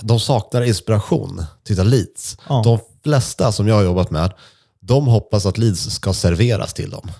de 0.03 0.21
saknar 0.21 0.63
inspiration 0.63 1.37
till 1.37 1.45
att 1.45 1.71
hitta 1.71 1.83
leads. 1.83 2.37
Ja. 2.49 2.63
De 2.65 2.79
flesta 3.05 3.53
som 3.53 3.69
jag 3.69 3.75
har 3.75 3.83
jobbat 3.83 4.11
med, 4.11 4.33
de 4.89 5.07
hoppas 5.07 5.47
att 5.47 5.59
leads 5.59 5.91
ska 5.91 6.13
serveras 6.13 6.75
till 6.75 6.91
dem. 6.91 7.11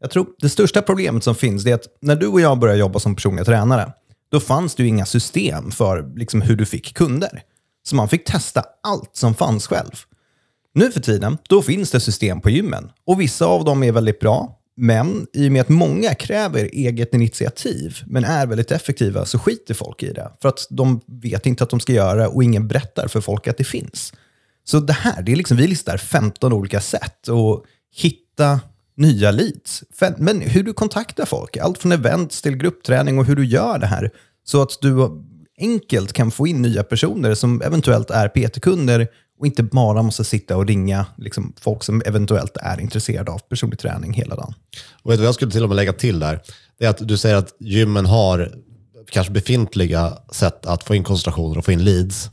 Jag 0.00 0.10
tror 0.10 0.26
det 0.38 0.48
största 0.48 0.82
problemet 0.82 1.24
som 1.24 1.34
finns 1.34 1.66
är 1.66 1.74
att 1.74 1.86
när 2.00 2.16
du 2.16 2.26
och 2.26 2.40
jag 2.40 2.58
började 2.58 2.80
jobba 2.80 2.98
som 2.98 3.14
personliga 3.14 3.44
tränare, 3.44 3.92
då 4.30 4.40
fanns 4.40 4.74
det 4.74 4.82
ju 4.82 4.88
inga 4.88 5.06
system 5.06 5.70
för 5.70 6.12
liksom, 6.16 6.40
hur 6.42 6.56
du 6.56 6.66
fick 6.66 6.94
kunder. 6.94 7.42
Så 7.84 7.96
man 7.96 8.08
fick 8.08 8.24
testa 8.24 8.64
allt 8.82 9.10
som 9.12 9.34
fanns 9.34 9.66
själv. 9.66 9.90
Nu 10.74 10.92
för 10.92 11.00
tiden, 11.00 11.38
då 11.48 11.62
finns 11.62 11.90
det 11.90 12.00
system 12.00 12.40
på 12.40 12.50
gymmen. 12.50 12.90
Och 13.06 13.20
vissa 13.20 13.46
av 13.46 13.64
dem 13.64 13.82
är 13.82 13.92
väldigt 13.92 14.20
bra 14.20 14.58
Men 14.76 15.26
i 15.32 15.48
och 15.48 15.52
med 15.52 15.60
att 15.62 15.68
många 15.68 16.14
kräver 16.14 16.64
eget 16.72 17.14
initiativ, 17.14 17.98
men 18.06 18.24
är 18.24 18.46
väldigt 18.46 18.70
effektiva, 18.70 19.24
så 19.24 19.38
skiter 19.38 19.74
folk 19.74 20.02
i 20.02 20.12
det. 20.12 20.30
För 20.42 20.48
att 20.48 20.66
de 20.70 21.00
vet 21.06 21.46
inte 21.46 21.64
att 21.64 21.70
de 21.70 21.80
ska 21.80 21.92
göra 21.92 22.14
det 22.14 22.26
och 22.26 22.44
ingen 22.44 22.68
berättar 22.68 23.08
för 23.08 23.20
folk 23.20 23.48
att 23.48 23.56
det 23.56 23.64
finns. 23.64 24.12
Så 24.64 24.80
det 24.80 24.92
här, 24.92 25.22
det 25.22 25.32
är 25.32 25.36
liksom, 25.36 25.56
vi 25.56 25.66
listar 25.66 25.96
15 25.96 26.52
olika 26.52 26.80
sätt 26.80 27.28
att 27.28 27.62
hitta 27.94 28.60
nya 28.96 29.30
leads. 29.30 29.84
Men 30.16 30.40
hur 30.40 30.62
du 30.62 30.72
kontaktar 30.72 31.26
folk, 31.26 31.56
allt 31.56 31.78
från 31.78 31.92
events 31.92 32.42
till 32.42 32.56
gruppträning 32.56 33.18
och 33.18 33.24
hur 33.24 33.36
du 33.36 33.44
gör 33.44 33.78
det 33.78 33.86
här. 33.86 34.10
Så 34.44 34.62
att 34.62 34.78
du 34.80 35.22
enkelt 35.58 36.12
kan 36.12 36.30
få 36.30 36.46
in 36.46 36.62
nya 36.62 36.82
personer 36.82 37.34
som 37.34 37.62
eventuellt 37.62 38.10
är 38.10 38.28
PT-kunder 38.28 39.08
och 39.38 39.46
inte 39.46 39.62
bara 39.62 40.02
måste 40.02 40.24
sitta 40.24 40.56
och 40.56 40.66
ringa 40.66 41.06
liksom, 41.16 41.52
folk 41.60 41.84
som 41.84 42.02
eventuellt 42.06 42.56
är 42.56 42.80
intresserade 42.80 43.30
av 43.30 43.38
personlig 43.38 43.78
träning 43.78 44.12
hela 44.12 44.36
dagen. 44.36 44.54
Och 45.02 45.10
vet 45.10 45.18
du 45.18 45.22
vad 45.22 45.28
jag 45.28 45.34
skulle 45.34 45.50
till 45.50 45.62
och 45.62 45.68
med 45.68 45.76
lägga 45.76 45.92
till 45.92 46.18
där? 46.18 46.40
Det 46.78 46.84
är 46.84 46.90
att 46.90 47.08
du 47.08 47.16
säger 47.16 47.36
att 47.36 47.54
gymmen 47.60 48.06
har 48.06 48.52
kanske 49.10 49.32
befintliga 49.32 50.18
sätt 50.32 50.66
att 50.66 50.84
få 50.84 50.94
in 50.94 51.04
koncentrationer 51.04 51.58
och 51.58 51.64
få 51.64 51.72
in 51.72 51.84
leads. 51.84 52.30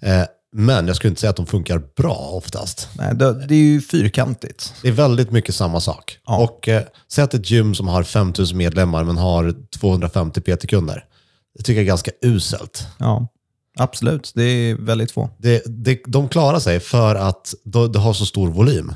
Eh, 0.00 0.22
men 0.58 0.86
jag 0.86 0.96
skulle 0.96 1.08
inte 1.08 1.20
säga 1.20 1.30
att 1.30 1.36
de 1.36 1.46
funkar 1.46 1.82
bra 1.96 2.30
oftast. 2.32 2.88
Nej, 2.98 3.14
det, 3.14 3.46
det 3.46 3.54
är 3.54 3.58
ju 3.58 3.80
fyrkantigt. 3.80 4.74
Det 4.82 4.88
är 4.88 4.92
väldigt 4.92 5.30
mycket 5.30 5.54
samma 5.54 5.80
sak. 5.80 6.18
Ja. 6.26 6.38
Och 6.38 6.68
eh, 6.68 6.82
säg 7.08 7.24
att 7.24 7.34
ett 7.34 7.50
gym 7.50 7.74
som 7.74 7.88
har 7.88 8.02
5000 8.02 8.58
medlemmar 8.58 9.04
men 9.04 9.16
har 9.16 9.54
250 9.78 10.40
PT-kunder. 10.40 11.04
Det 11.54 11.62
tycker 11.62 11.80
jag 11.80 11.82
är 11.82 11.86
ganska 11.86 12.10
uselt. 12.22 12.86
Ja, 12.98 13.28
absolut. 13.78 14.32
Det 14.34 14.42
är 14.42 14.74
väldigt 14.74 15.10
få. 15.10 15.30
Det, 15.38 15.62
det, 15.66 16.00
de 16.06 16.28
klarar 16.28 16.58
sig 16.58 16.80
för 16.80 17.14
att 17.14 17.54
de, 17.64 17.92
de 17.92 18.02
har 18.02 18.12
så 18.12 18.26
stor 18.26 18.50
volym. 18.50 18.94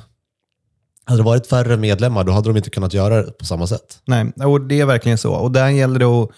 Hade 1.04 1.20
det 1.20 1.24
varit 1.24 1.46
färre 1.46 1.76
medlemmar 1.76 2.24
då 2.24 2.32
hade 2.32 2.48
de 2.48 2.56
inte 2.56 2.70
kunnat 2.70 2.94
göra 2.94 3.22
det 3.22 3.32
på 3.32 3.44
samma 3.44 3.66
sätt. 3.66 3.98
Nej, 4.04 4.32
och 4.44 4.60
det 4.60 4.80
är 4.80 4.86
verkligen 4.86 5.18
så. 5.18 5.32
Och 5.32 5.50
där 5.50 5.68
gäller 5.68 5.98
det 5.98 6.04
att 6.04 6.30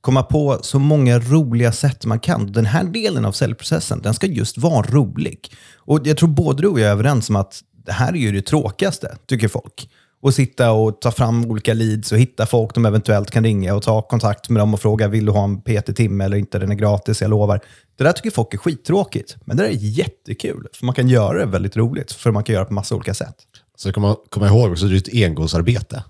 komma 0.00 0.22
på 0.22 0.58
så 0.62 0.78
många 0.78 1.18
roliga 1.18 1.72
sätt 1.72 2.04
man 2.04 2.20
kan. 2.20 2.52
Den 2.52 2.66
här 2.66 2.84
delen 2.84 3.24
av 3.24 3.32
säljprocessen, 3.32 4.00
den 4.02 4.14
ska 4.14 4.26
just 4.26 4.58
vara 4.58 4.86
rolig. 4.86 5.52
Och 5.76 6.00
jag 6.04 6.16
tror 6.16 6.28
både 6.28 6.62
du 6.62 6.68
och 6.68 6.80
jag 6.80 6.88
är 6.88 6.92
överens 6.92 7.30
om 7.30 7.36
att 7.36 7.60
det 7.84 7.92
här 7.92 8.12
är 8.12 8.16
ju 8.16 8.32
det 8.32 8.42
tråkigaste, 8.42 9.16
tycker 9.26 9.48
folk. 9.48 9.88
Att 10.22 10.34
sitta 10.34 10.72
och 10.72 11.00
ta 11.00 11.10
fram 11.10 11.44
olika 11.44 11.74
leads 11.74 12.12
och 12.12 12.18
hitta 12.18 12.46
folk 12.46 12.74
de 12.74 12.86
eventuellt 12.86 13.30
kan 13.30 13.44
ringa 13.44 13.74
och 13.74 13.82
ta 13.82 14.02
kontakt 14.02 14.48
med 14.48 14.60
dem 14.60 14.74
och 14.74 14.80
fråga 14.80 15.08
vill 15.08 15.26
du 15.26 15.32
ha 15.32 15.44
en 15.44 15.60
PT-timme 15.60 16.24
eller 16.24 16.36
inte, 16.36 16.58
den 16.58 16.70
är 16.70 16.74
gratis, 16.74 17.20
jag 17.20 17.30
lovar. 17.30 17.60
Det 17.96 18.04
där 18.04 18.12
tycker 18.12 18.30
folk 18.30 18.54
är 18.54 18.58
skittråkigt, 18.58 19.36
men 19.44 19.56
det 19.56 19.62
där 19.62 19.70
är 19.70 19.74
jättekul. 19.74 20.66
För 20.72 20.86
man 20.86 20.94
kan 20.94 21.08
göra 21.08 21.38
det 21.38 21.46
väldigt 21.46 21.76
roligt, 21.76 22.12
för 22.12 22.30
man 22.30 22.44
kan 22.44 22.52
göra 22.52 22.64
det 22.64 22.68
på 22.68 22.74
massa 22.74 22.94
olika 22.94 23.14
sätt. 23.14 23.36
Så 23.76 23.92
kan 23.92 24.02
man 24.02 24.16
komma 24.28 24.46
ihåg 24.46 24.70
också, 24.72 24.86
det 24.86 24.94
är 24.94 24.98
ett 24.98 25.28
engångsarbete. 25.28 26.04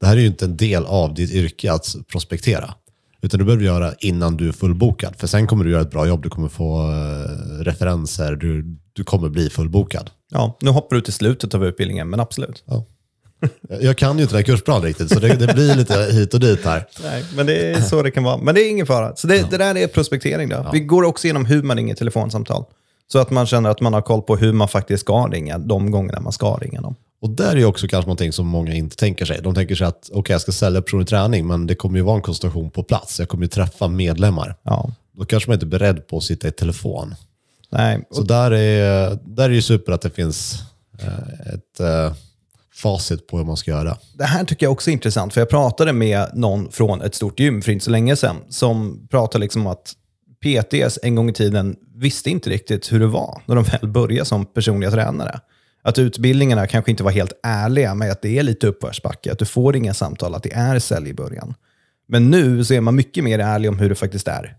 Det 0.00 0.06
här 0.06 0.16
är 0.16 0.20
ju 0.20 0.26
inte 0.26 0.44
en 0.44 0.56
del 0.56 0.84
av 0.84 1.14
ditt 1.14 1.30
yrke 1.30 1.72
att 1.72 1.96
prospektera. 2.08 2.74
Utan 3.22 3.38
du 3.38 3.44
behöver 3.44 3.64
göra 3.64 3.94
innan 3.98 4.36
du 4.36 4.48
är 4.48 4.52
fullbokad. 4.52 5.16
För 5.16 5.26
sen 5.26 5.46
kommer 5.46 5.64
du 5.64 5.70
göra 5.70 5.82
ett 5.82 5.90
bra 5.90 6.06
jobb, 6.06 6.22
du 6.22 6.30
kommer 6.30 6.48
få 6.48 6.90
eh, 6.90 7.64
referenser, 7.64 8.36
du, 8.36 8.78
du 8.92 9.04
kommer 9.04 9.28
bli 9.28 9.50
fullbokad. 9.50 10.10
Ja, 10.30 10.56
nu 10.60 10.70
hoppar 10.70 10.96
du 10.96 11.02
till 11.02 11.12
slutet 11.12 11.54
av 11.54 11.64
utbildningen, 11.64 12.10
men 12.10 12.20
absolut. 12.20 12.64
Ja. 12.66 12.84
Jag 13.80 13.96
kan 13.96 14.16
ju 14.16 14.22
inte 14.22 14.34
den 14.34 14.38
här 14.38 14.44
kursplanen 14.44 14.82
riktigt, 14.82 15.08
så 15.12 15.20
det, 15.20 15.28
det 15.28 15.54
blir 15.54 15.74
lite 15.74 15.94
hit 15.94 16.34
och 16.34 16.40
dit 16.40 16.64
här. 16.64 16.86
Nej, 17.02 17.24
men 17.36 17.46
det 17.46 17.70
är 17.70 17.80
så 17.80 18.02
det 18.02 18.10
kan 18.10 18.24
vara. 18.24 18.36
Men 18.36 18.54
det 18.54 18.60
är 18.60 18.70
ingen 18.70 18.86
fara. 18.86 19.16
Så 19.16 19.26
det, 19.26 19.50
det 19.50 19.58
där 19.58 19.76
är 19.76 19.86
prospektering. 19.86 20.48
Då. 20.48 20.70
Vi 20.72 20.80
går 20.80 21.02
också 21.02 21.26
igenom 21.26 21.44
hur 21.44 21.62
man 21.62 21.76
ringer 21.76 21.94
telefonsamtal. 21.94 22.64
Så 23.12 23.18
att 23.18 23.30
man 23.30 23.46
känner 23.46 23.70
att 23.70 23.80
man 23.80 23.94
har 23.94 24.02
koll 24.02 24.22
på 24.22 24.36
hur 24.36 24.52
man 24.52 24.68
faktiskt 24.68 25.00
ska 25.00 25.26
ringa 25.26 25.58
de 25.58 25.90
gångerna 25.90 26.20
man 26.20 26.32
ska 26.32 26.54
ringa 26.54 26.80
dem. 26.80 26.94
Och 27.22 27.30
där 27.30 27.56
är 27.56 27.64
också 27.64 27.88
kanske 27.88 28.06
någonting 28.06 28.32
som 28.32 28.46
många 28.46 28.74
inte 28.74 28.96
tänker 28.96 29.24
sig. 29.24 29.40
De 29.42 29.54
tänker 29.54 29.74
sig 29.74 29.86
att 29.86 30.10
okej, 30.12 30.34
jag 30.34 30.40
ska 30.40 30.52
sälja 30.52 30.82
personlig 30.82 31.08
träning, 31.08 31.46
men 31.46 31.66
det 31.66 31.74
kommer 31.74 31.98
ju 31.98 32.04
vara 32.04 32.16
en 32.16 32.22
konsultation 32.22 32.70
på 32.70 32.82
plats. 32.82 33.18
Jag 33.18 33.28
kommer 33.28 33.44
ju 33.44 33.48
träffa 33.48 33.88
medlemmar. 33.88 34.56
Ja. 34.62 34.90
Då 35.12 35.24
kanske 35.24 35.50
man 35.50 35.54
inte 35.54 35.66
är 35.66 35.78
beredd 35.78 36.06
på 36.06 36.16
att 36.16 36.22
sitta 36.22 36.48
i 36.48 36.52
telefon. 36.52 37.14
Nej, 37.70 38.06
Så 38.10 38.22
där 38.22 38.50
är, 38.50 39.18
där 39.24 39.44
är 39.44 39.48
det 39.48 39.54
ju 39.54 39.62
super 39.62 39.92
att 39.92 40.00
det 40.00 40.10
finns 40.10 40.62
eh, 40.98 41.54
ett 41.54 41.80
eh, 41.80 42.12
facit 42.74 43.26
på 43.26 43.38
hur 43.38 43.44
man 43.44 43.56
ska 43.56 43.70
göra. 43.70 43.96
Det 44.14 44.24
här 44.24 44.44
tycker 44.44 44.66
jag 44.66 44.72
också 44.72 44.90
är 44.90 44.92
intressant, 44.92 45.34
för 45.34 45.40
jag 45.40 45.48
pratade 45.48 45.92
med 45.92 46.30
någon 46.34 46.70
från 46.70 47.02
ett 47.02 47.14
stort 47.14 47.40
gym 47.40 47.62
för 47.62 47.72
inte 47.72 47.84
så 47.84 47.90
länge 47.90 48.16
sedan, 48.16 48.36
som 48.48 49.06
pratade 49.10 49.42
liksom 49.42 49.66
om 49.66 49.72
att 49.72 49.94
PTS 50.44 50.98
en 51.02 51.14
gång 51.14 51.30
i 51.30 51.32
tiden 51.32 51.76
visste 51.94 52.30
inte 52.30 52.50
riktigt 52.50 52.92
hur 52.92 53.00
det 53.00 53.06
var 53.06 53.42
när 53.46 53.54
de 53.54 53.64
väl 53.64 53.88
började 53.88 54.24
som 54.24 54.46
personliga 54.46 54.90
tränare. 54.90 55.40
Att 55.82 55.98
utbildningarna 55.98 56.66
kanske 56.66 56.90
inte 56.90 57.02
var 57.02 57.10
helt 57.10 57.32
ärliga 57.42 57.94
med 57.94 58.12
att 58.12 58.22
det 58.22 58.38
är 58.38 58.42
lite 58.42 58.66
uppförsbacke, 58.66 59.32
att 59.32 59.38
du 59.38 59.44
får 59.44 59.76
inga 59.76 59.94
samtal, 59.94 60.34
att 60.34 60.42
det 60.42 60.52
är 60.52 60.78
sälj 60.78 61.08
i 61.08 61.14
början. 61.14 61.54
Men 62.08 62.30
nu 62.30 62.64
så 62.64 62.74
är 62.74 62.80
man 62.80 62.94
mycket 62.94 63.24
mer 63.24 63.38
ärlig 63.38 63.70
om 63.70 63.78
hur 63.78 63.88
det 63.88 63.94
faktiskt 63.94 64.28
är. 64.28 64.56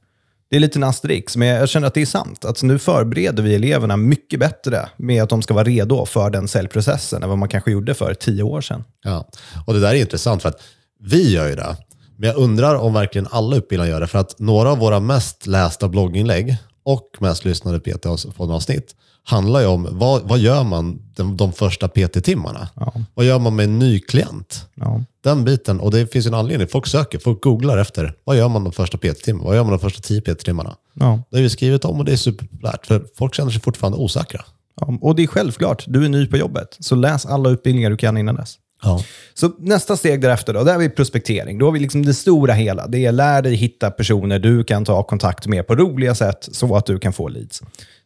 Det 0.49 0.55
är 0.55 0.59
lite 0.59 0.79
en 0.79 0.83
asterix, 0.83 1.37
men 1.37 1.47
jag 1.47 1.69
känner 1.69 1.87
att 1.87 1.93
det 1.93 2.01
är 2.01 2.05
sant. 2.05 2.45
Att 2.45 2.63
nu 2.63 2.79
förbereder 2.79 3.43
vi 3.43 3.55
eleverna 3.55 3.97
mycket 3.97 4.39
bättre 4.39 4.89
med 4.97 5.23
att 5.23 5.29
de 5.29 5.41
ska 5.41 5.53
vara 5.53 5.63
redo 5.63 6.05
för 6.05 6.29
den 6.29 6.47
säljprocessen 6.47 7.23
än 7.23 7.29
vad 7.29 7.37
man 7.37 7.49
kanske 7.49 7.71
gjorde 7.71 7.93
för 7.93 8.13
tio 8.13 8.43
år 8.43 8.61
sedan. 8.61 8.83
Ja. 9.03 9.29
Och 9.67 9.73
det 9.73 9.79
där 9.79 9.89
är 9.89 9.95
intressant 9.95 10.41
för 10.41 10.49
att 10.49 10.61
vi 10.99 11.33
gör 11.33 11.47
ju 11.47 11.55
det. 11.55 11.77
Men 12.17 12.29
jag 12.29 12.37
undrar 12.37 12.75
om 12.75 12.93
verkligen 12.93 13.27
alla 13.31 13.55
utbildare 13.55 13.89
gör 13.89 13.99
det. 13.99 14.07
För 14.07 14.19
att 14.19 14.39
några 14.39 14.71
av 14.71 14.77
våra 14.77 14.99
mest 14.99 15.47
lästa 15.47 15.87
blogginlägg 15.87 16.57
och 16.83 17.09
mest 17.19 17.45
lyssnade 17.45 17.79
PT-avsnitt 17.79 18.95
handlar 19.23 19.59
ju 19.59 19.65
om 19.65 19.87
vad, 19.91 20.21
vad 20.21 20.39
gör 20.39 20.63
man 20.63 21.01
de, 21.15 21.37
de 21.37 21.53
första 21.53 21.87
PT-timmarna? 21.87 22.69
Vad 23.13 23.25
gör 23.25 23.39
man 23.39 23.55
med 23.55 23.63
en 23.63 23.79
ny 23.79 23.99
klient? 23.99 24.65
Ja. 24.75 25.03
Den 25.23 25.43
biten, 25.43 25.79
och 25.79 25.91
det 25.91 26.11
finns 26.11 26.25
ju 26.25 26.27
en 26.27 26.33
anledning. 26.33 26.67
Folk 26.67 26.87
söker, 26.87 27.19
folk 27.19 27.43
googlar 27.43 27.77
efter 27.77 28.15
vad 28.23 28.37
gör 28.37 28.49
man 28.49 28.63
de 28.63 28.73
första 28.73 28.97
PT-timmarna? 28.97 29.45
Vad 29.45 29.55
gör 29.55 29.63
man 29.63 29.71
de 29.71 29.79
första 29.79 30.01
10 30.01 30.21
PT-timmarna? 30.21 30.75
Ja. 30.93 31.23
Det 31.29 31.37
har 31.37 31.43
vi 31.43 31.49
skrivit 31.49 31.85
om 31.85 31.99
och 31.99 32.05
det 32.05 32.11
är 32.11 32.17
superpopulärt. 32.17 32.85
För 32.85 33.05
folk 33.17 33.35
känner 33.35 33.51
sig 33.51 33.61
fortfarande 33.61 33.97
osäkra. 33.97 34.41
Ja, 34.75 34.97
och 35.01 35.15
det 35.15 35.23
är 35.23 35.27
självklart, 35.27 35.83
du 35.87 36.05
är 36.05 36.09
ny 36.09 36.27
på 36.27 36.37
jobbet, 36.37 36.77
så 36.79 36.95
läs 36.95 37.25
alla 37.25 37.49
utbildningar 37.49 37.89
du 37.89 37.97
kan 37.97 38.17
innan 38.17 38.35
dess. 38.35 38.55
Ja. 38.81 39.03
Så 39.33 39.51
nästa 39.57 39.97
steg 39.97 40.21
därefter, 40.21 40.53
då, 40.53 40.63
där 40.63 40.71
har 40.71 40.79
vi 40.79 40.89
prospektering. 40.89 41.57
Då 41.57 41.65
har 41.65 41.71
vi 41.71 41.79
liksom 41.79 42.05
det 42.05 42.13
stora 42.13 42.53
hela. 42.53 42.87
Det 42.87 43.05
är 43.05 43.11
lär 43.11 43.41
dig 43.41 43.55
hitta 43.55 43.91
personer 43.91 44.39
du 44.39 44.63
kan 44.63 44.85
ta 44.85 45.03
kontakt 45.03 45.47
med 45.47 45.67
på 45.67 45.75
roliga 45.75 46.15
sätt 46.15 46.49
så 46.51 46.75
att 46.75 46.85
du 46.85 46.99
kan 46.99 47.13
få 47.13 47.27
leads. 47.27 47.61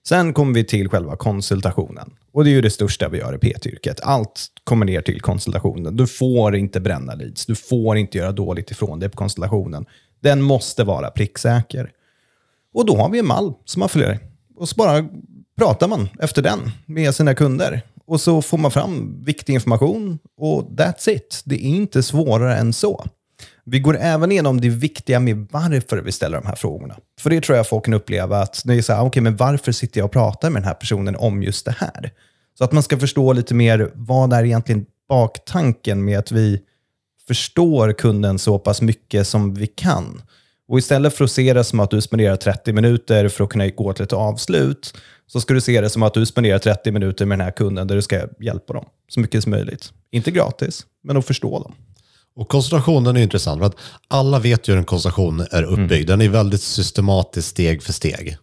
Sen 0.08 0.34
kommer 0.34 0.54
vi 0.54 0.64
till 0.64 0.90
själva 0.90 1.16
konsultationen. 1.16 2.14
Och 2.32 2.44
det 2.44 2.50
är 2.50 2.52
ju 2.52 2.62
det 2.62 2.70
största 2.70 3.10
vi 3.10 3.18
gör 3.18 3.36
i 3.36 3.38
PT-yrket. 3.38 4.00
Allt 4.04 4.48
kommer 4.64 4.86
ner 4.86 5.02
till 5.02 5.22
konsultationen. 5.22 5.96
Du 5.96 6.08
får 6.08 6.56
inte 6.56 6.80
bränna 6.80 7.16
leads. 7.16 7.46
Du 7.46 7.56
får 7.56 7.98
inte 7.98 8.18
göra 8.18 8.32
dåligt 8.32 8.72
ifrån 8.72 9.00
dig 9.00 9.10
på 9.10 9.18
konsultationen. 9.18 9.86
Den 10.20 10.42
måste 10.42 10.84
vara 10.84 11.12
pricksäker. 11.12 11.92
Och 12.74 12.86
då 12.86 12.98
har 12.98 13.10
vi 13.10 13.20
en 13.20 13.28
mall 13.28 13.54
som 13.66 13.80
man 13.80 13.90
följer. 13.90 14.20
Och 14.56 14.70
så 14.70 14.76
bara 14.76 15.10
pratar 15.58 15.88
man 15.88 16.10
efter 16.20 16.42
den 16.42 16.72
med 16.86 17.16
sina 17.16 17.36
kunder. 17.36 17.82
Och 18.08 18.22
så 18.22 18.42
får 18.42 18.58
man 18.58 18.72
fram 18.72 19.24
viktig 19.24 19.54
information 19.54 20.20
och 20.38 20.64
that's 20.64 21.10
it. 21.10 21.42
Det 21.46 21.56
är 21.56 21.60
inte 21.70 22.04
svårare 22.04 22.58
än 22.58 22.74
så. 22.74 23.06
Vi 23.64 23.80
går 23.80 23.98
även 23.98 24.32
igenom 24.32 24.62
det 24.62 24.70
viktiga 24.70 25.20
med 25.20 25.48
varför 25.52 25.98
vi 25.98 26.12
ställer 26.12 26.42
de 26.42 26.48
här 26.48 26.56
frågorna. 26.56 26.96
För 27.20 27.30
det 27.30 27.42
tror 27.42 27.58
jag 27.58 27.70
folk 27.70 27.86
kan 27.86 27.94
uppleva 27.94 28.42
att 28.42 28.62
det 28.66 28.74
är 28.74 28.82
så 28.82 28.94
här, 28.94 29.00
ah, 29.02 29.04
okej, 29.04 29.22
men 29.22 29.36
varför 29.36 29.72
sitter 29.72 30.00
jag 30.00 30.06
och 30.06 30.12
pratar 30.12 30.50
med 30.50 30.62
den 30.62 30.68
här 30.68 30.74
personen 30.74 31.16
om 31.16 31.44
just 31.44 31.66
det 31.66 31.76
här? 31.78 32.12
Så 32.58 32.64
att 32.64 32.72
man 32.72 32.84
ska 32.84 32.98
förstå 32.98 33.34
lite 33.34 33.54
mer 33.54 33.92
vad 33.94 34.34
är 34.34 34.44
egentligen 34.44 34.86
baktanken 35.10 36.06
med 36.06 36.20
att 36.20 36.32
vi 36.32 36.62
förstår 37.28 37.94
kunden 37.94 38.40
så 38.40 38.60
pass 38.60 38.82
mycket 38.82 39.28
som 39.28 39.54
vi 39.54 39.68
kan. 39.68 40.22
Och 40.68 40.80
istället 40.80 41.14
för 41.14 41.24
att 41.24 41.32
se 41.32 41.54
det 41.54 41.64
som 41.64 41.80
att 41.80 41.92
du 41.92 42.02
spenderar 42.02 42.36
30 42.36 42.74
minuter 42.74 43.30
för 43.30 43.44
att 43.44 43.50
kunna 43.50 43.68
gå 43.70 43.94
till 43.94 44.04
ett 44.04 44.14
avslut, 44.14 44.94
så 45.28 45.42
ska 45.42 45.54
du 45.54 45.62
se 45.62 45.82
det 45.82 45.90
som 45.90 46.04
att 46.04 46.14
du 46.14 46.26
spenderar 46.26 46.60
30 46.60 46.92
minuter 46.92 47.26
med 47.26 47.40
den 47.40 47.46
här 47.46 47.52
kunden 47.52 47.88
där 47.88 47.96
du 47.96 48.02
ska 48.02 48.28
hjälpa 48.40 48.74
dem 48.74 48.86
så 49.10 49.20
mycket 49.20 49.44
som 49.44 49.50
möjligt. 49.50 49.94
Inte 50.12 50.32
gratis, 50.32 50.86
men 51.04 51.18
att 51.18 51.26
förstå 51.26 51.60
dem. 51.60 51.74
Och 52.36 52.50
koncentrationen 52.50 53.18
är 53.18 53.22
intressant 53.22 53.60
för 53.60 53.66
att 53.66 53.76
alla 54.08 54.40
vet 54.40 54.68
ju 54.68 54.74
hur 54.74 54.80
en 54.80 54.86
koncentration 54.86 55.46
är 55.52 55.64
uppbyggd. 55.64 56.08
Den 56.08 56.22
är 56.22 56.30
väldigt 56.30 56.62
systematisk 56.62 57.48
steg 57.48 57.84
för 57.84 57.94
steg. 57.94 58.38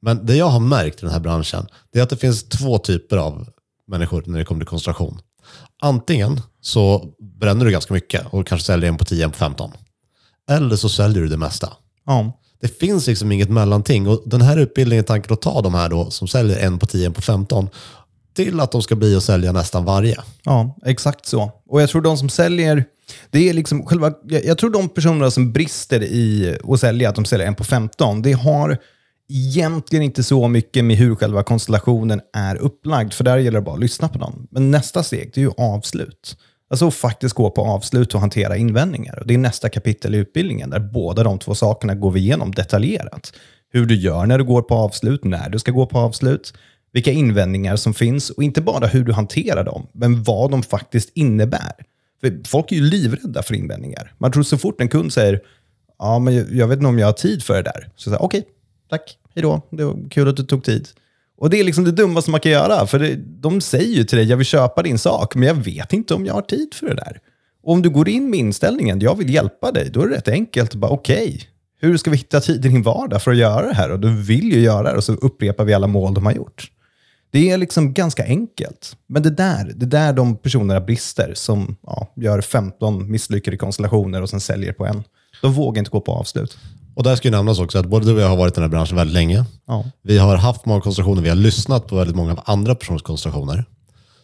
Men 0.00 0.26
det 0.26 0.36
jag 0.36 0.46
har 0.46 0.60
märkt 0.60 0.98
i 0.98 1.00
den 1.00 1.10
här 1.10 1.20
branschen, 1.20 1.66
det 1.92 1.98
är 1.98 2.02
att 2.02 2.10
det 2.10 2.16
finns 2.16 2.48
två 2.48 2.78
typer 2.78 3.16
av 3.16 3.48
människor 3.86 4.22
när 4.26 4.38
det 4.38 4.44
kommer 4.44 4.60
till 4.60 4.68
koncentration. 4.68 5.18
Antingen 5.82 6.40
så 6.60 7.14
bränner 7.40 7.64
du 7.64 7.70
ganska 7.70 7.94
mycket 7.94 8.26
och 8.30 8.46
kanske 8.46 8.66
säljer 8.66 8.88
en 8.88 8.96
på 8.96 9.04
10, 9.04 9.24
en 9.24 9.30
på 9.30 9.36
15. 9.36 9.70
Eller 10.50 10.76
så 10.76 10.88
säljer 10.88 11.22
du 11.22 11.28
det 11.28 11.36
mesta. 11.36 11.72
Ja, 12.06 12.40
Det 12.60 12.78
finns 12.78 13.06
liksom 13.06 13.32
inget 13.32 13.50
mellanting. 13.50 14.08
Och 14.08 14.22
den 14.26 14.40
här 14.40 14.56
utbildningen 14.56 15.02
är 15.02 15.06
tanken 15.06 15.32
att 15.32 15.42
ta 15.42 15.62
de 15.62 15.74
här 15.74 15.88
då 15.88 16.10
som 16.10 16.28
säljer 16.28 16.58
en 16.58 16.78
på 16.78 16.86
10, 16.86 17.06
en 17.06 17.12
på 17.12 17.22
15 17.22 17.68
till 18.36 18.60
att 18.60 18.72
de 18.72 18.82
ska 18.82 18.96
bli 18.96 19.16
och 19.16 19.22
sälja 19.22 19.52
nästan 19.52 19.84
varje. 19.84 20.16
ja 20.44 20.76
exakt 20.84 21.26
så. 21.26 21.50
Och 21.68 21.82
jag 21.82 21.90
tror 21.90 22.02
de 22.02 22.16
som 22.16 22.28
säljer, 22.28 22.84
det 23.30 23.48
är 23.48 23.52
liksom 23.52 23.86
själva, 23.86 24.12
jag, 24.24 24.44
jag 24.44 24.58
tror 24.58 24.70
de 24.70 24.88
personerna 24.88 25.30
som 25.30 25.52
brister 25.52 26.02
i 26.02 26.56
att 26.68 26.80
sälja, 26.80 27.08
att 27.08 27.14
de 27.14 27.24
säljer 27.24 27.46
en 27.46 27.54
på 27.54 27.64
15, 27.64 28.22
det 28.22 28.32
har 28.32 28.78
egentligen 29.28 30.02
inte 30.02 30.22
så 30.22 30.48
mycket 30.48 30.84
med 30.84 30.96
hur 30.96 31.14
själva 31.14 31.42
konstellationen 31.42 32.20
är 32.32 32.56
upplagd, 32.56 33.12
för 33.12 33.24
där 33.24 33.36
gäller 33.36 33.58
det 33.58 33.64
bara 33.64 33.74
att 33.74 33.80
lyssna 33.80 34.08
på 34.08 34.18
dem. 34.18 34.46
Men 34.50 34.70
nästa 34.70 35.02
steg, 35.02 35.30
det 35.34 35.40
är 35.40 35.42
ju 35.42 35.52
avslut. 35.56 36.36
Alltså 36.68 36.88
att 36.88 36.94
faktiskt 36.94 37.34
gå 37.34 37.50
på 37.50 37.62
avslut 37.62 38.14
och 38.14 38.20
hantera 38.20 38.56
invändningar. 38.56 39.18
Och 39.18 39.26
det 39.26 39.34
är 39.34 39.38
nästa 39.38 39.68
kapitel 39.68 40.14
i 40.14 40.18
utbildningen 40.18 40.70
där 40.70 40.80
båda 40.80 41.22
de 41.22 41.38
två 41.38 41.54
sakerna 41.54 41.94
går 41.94 42.10
vi 42.10 42.20
igenom 42.20 42.52
detaljerat. 42.52 43.32
Hur 43.68 43.86
du 43.86 43.94
gör 43.94 44.26
när 44.26 44.38
du 44.38 44.44
går 44.44 44.62
på 44.62 44.74
avslut, 44.74 45.24
när 45.24 45.48
du 45.48 45.58
ska 45.58 45.72
gå 45.72 45.86
på 45.86 45.98
avslut, 45.98 46.54
vilka 46.92 47.10
invändningar 47.12 47.76
som 47.76 47.94
finns 47.94 48.30
och 48.30 48.42
inte 48.42 48.60
bara 48.60 48.86
hur 48.86 49.04
du 49.04 49.12
hanterar 49.12 49.64
dem, 49.64 49.86
men 49.92 50.22
vad 50.22 50.50
de 50.50 50.62
faktiskt 50.62 51.10
innebär. 51.14 51.72
För 52.20 52.48
folk 52.48 52.72
är 52.72 52.76
ju 52.76 52.82
livrädda 52.82 53.42
för 53.42 53.54
invändningar. 53.54 54.14
Man 54.18 54.32
tror 54.32 54.42
så 54.42 54.58
fort 54.58 54.80
en 54.80 54.88
kund 54.88 55.12
säger 55.12 55.40
ja, 55.98 56.18
men 56.18 56.58
jag 56.58 56.68
vet 56.68 56.76
inte 56.76 56.88
om 56.88 56.98
jag 56.98 57.06
har 57.06 57.12
tid 57.12 57.42
för 57.42 57.54
det 57.54 57.62
där. 57.62 57.88
Så 57.96 58.10
säger 58.10 58.22
okej, 58.22 58.40
okay, 58.40 58.52
tack, 58.90 59.18
hej 59.34 59.42
då, 59.42 59.60
det 59.70 59.84
var 59.84 60.10
kul 60.10 60.28
att 60.28 60.36
du 60.36 60.42
tog 60.42 60.64
tid. 60.64 60.88
Och 61.38 61.50
det 61.50 61.60
är 61.60 61.64
liksom 61.64 61.84
det 61.84 61.92
dummaste 61.92 62.30
man 62.30 62.40
kan 62.40 62.52
göra, 62.52 62.86
för 62.86 62.98
det, 62.98 63.16
de 63.16 63.60
säger 63.60 63.94
ju 63.96 64.04
till 64.04 64.18
dig, 64.18 64.26
jag 64.26 64.36
vill 64.36 64.46
köpa 64.46 64.82
din 64.82 64.98
sak, 64.98 65.34
men 65.34 65.48
jag 65.48 65.54
vet 65.54 65.92
inte 65.92 66.14
om 66.14 66.26
jag 66.26 66.34
har 66.34 66.42
tid 66.42 66.74
för 66.74 66.86
det 66.86 66.94
där. 66.94 67.20
Och 67.62 67.72
om 67.72 67.82
du 67.82 67.90
går 67.90 68.08
in 68.08 68.30
med 68.30 68.40
inställningen, 68.40 69.00
jag 69.00 69.18
vill 69.18 69.34
hjälpa 69.34 69.72
dig, 69.72 69.90
då 69.90 70.02
är 70.02 70.08
det 70.08 70.16
rätt 70.16 70.28
enkelt. 70.28 70.70
att 70.70 70.80
Bara 70.80 70.90
okej, 70.90 71.28
okay, 71.28 71.40
hur 71.80 71.96
ska 71.96 72.10
vi 72.10 72.16
hitta 72.16 72.40
tid 72.40 72.66
i 72.66 72.68
din 72.68 72.82
vardag 72.82 73.22
för 73.22 73.30
att 73.30 73.36
göra 73.36 73.66
det 73.66 73.74
här? 73.74 73.90
Och 73.90 74.00
du 74.00 74.22
vill 74.22 74.52
ju 74.52 74.60
göra 74.60 74.90
det, 74.90 74.96
och 74.96 75.04
så 75.04 75.12
upprepar 75.12 75.64
vi 75.64 75.74
alla 75.74 75.86
mål 75.86 76.14
de 76.14 76.26
har 76.26 76.32
gjort. 76.32 76.70
Det 77.30 77.50
är 77.50 77.58
liksom 77.58 77.92
ganska 77.92 78.24
enkelt. 78.24 78.96
Men 79.06 79.22
det 79.22 79.30
där, 79.30 79.72
det 79.76 79.86
där 79.86 80.12
de 80.12 80.36
personerna 80.36 80.80
brister 80.80 81.32
som 81.34 81.76
ja, 81.82 82.12
gör 82.16 82.40
15 82.40 83.10
misslyckade 83.10 83.56
konstellationer 83.56 84.22
och 84.22 84.30
sen 84.30 84.40
säljer 84.40 84.72
på 84.72 84.86
en. 84.86 85.02
De 85.42 85.52
vågar 85.52 85.78
inte 85.78 85.90
gå 85.90 86.00
på 86.00 86.12
avslut. 86.12 86.58
Och 86.96 87.02
där 87.02 87.16
ska 87.16 87.28
ju 87.28 87.32
nämnas 87.32 87.58
också 87.58 87.78
att 87.78 87.86
både 87.86 88.06
du 88.06 88.14
och 88.14 88.20
jag 88.20 88.28
har 88.28 88.36
varit 88.36 88.52
i 88.52 88.54
den 88.54 88.62
här 88.62 88.68
branschen 88.68 88.96
väldigt 88.96 89.14
länge. 89.14 89.44
Ja. 89.66 89.84
Vi 90.02 90.18
har 90.18 90.36
haft 90.36 90.66
många 90.66 90.80
konstellationer, 90.80 91.22
vi 91.22 91.28
har 91.28 91.36
lyssnat 91.36 91.86
på 91.86 91.96
väldigt 91.96 92.16
många 92.16 92.36
andra 92.44 92.74
personers 92.74 93.02
konstellationer. 93.02 93.64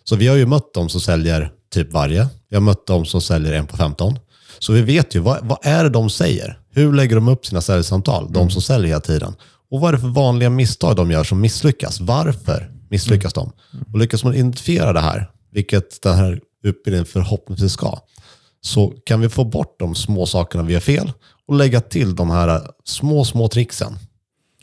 Så 0.04 0.16
vi 0.16 0.28
har 0.28 0.36
ju 0.36 0.46
mött 0.46 0.74
dem 0.74 0.88
som 0.88 1.00
säljer 1.00 1.52
typ 1.74 1.92
varje. 1.92 2.28
Vi 2.48 2.56
har 2.56 2.60
mött 2.60 2.86
dem 2.86 3.04
som 3.04 3.20
säljer 3.20 3.52
en 3.52 3.66
på 3.66 3.76
15. 3.76 4.18
Så 4.58 4.72
vi 4.72 4.82
vet 4.82 5.14
ju, 5.14 5.20
vad, 5.20 5.38
vad 5.42 5.58
är 5.62 5.84
det 5.84 5.90
de 5.90 6.10
säger? 6.10 6.58
Hur 6.70 6.92
lägger 6.92 7.14
de 7.14 7.28
upp 7.28 7.46
sina 7.46 7.60
säljsamtal, 7.60 8.22
mm. 8.22 8.32
de 8.32 8.50
som 8.50 8.62
säljer 8.62 8.88
hela 8.88 9.00
tiden? 9.00 9.34
Och 9.70 9.80
vad 9.80 9.88
är 9.88 9.92
det 9.92 10.00
för 10.00 10.08
vanliga 10.08 10.50
misstag 10.50 10.96
de 10.96 11.10
gör 11.10 11.24
som 11.24 11.40
misslyckas? 11.40 12.00
Varför 12.00 12.70
misslyckas 12.90 13.36
mm. 13.36 13.50
de? 13.72 13.92
Och 13.92 13.98
lyckas 13.98 14.24
man 14.24 14.34
identifiera 14.34 14.92
det 14.92 15.00
här, 15.00 15.30
vilket 15.52 16.02
den 16.02 16.14
här 16.14 16.40
utbildningen 16.64 17.06
förhoppningsvis 17.06 17.72
ska, 17.72 17.98
så 18.60 18.94
kan 19.06 19.20
vi 19.20 19.28
få 19.28 19.44
bort 19.44 19.76
de 19.78 19.94
små 19.94 20.26
sakerna 20.26 20.64
vi 20.64 20.72
gör 20.72 20.80
fel 20.80 21.12
och 21.52 21.58
lägga 21.58 21.80
till 21.80 22.14
de 22.14 22.30
här 22.30 22.60
små, 22.84 23.24
små 23.24 23.48
tricksen 23.48 23.98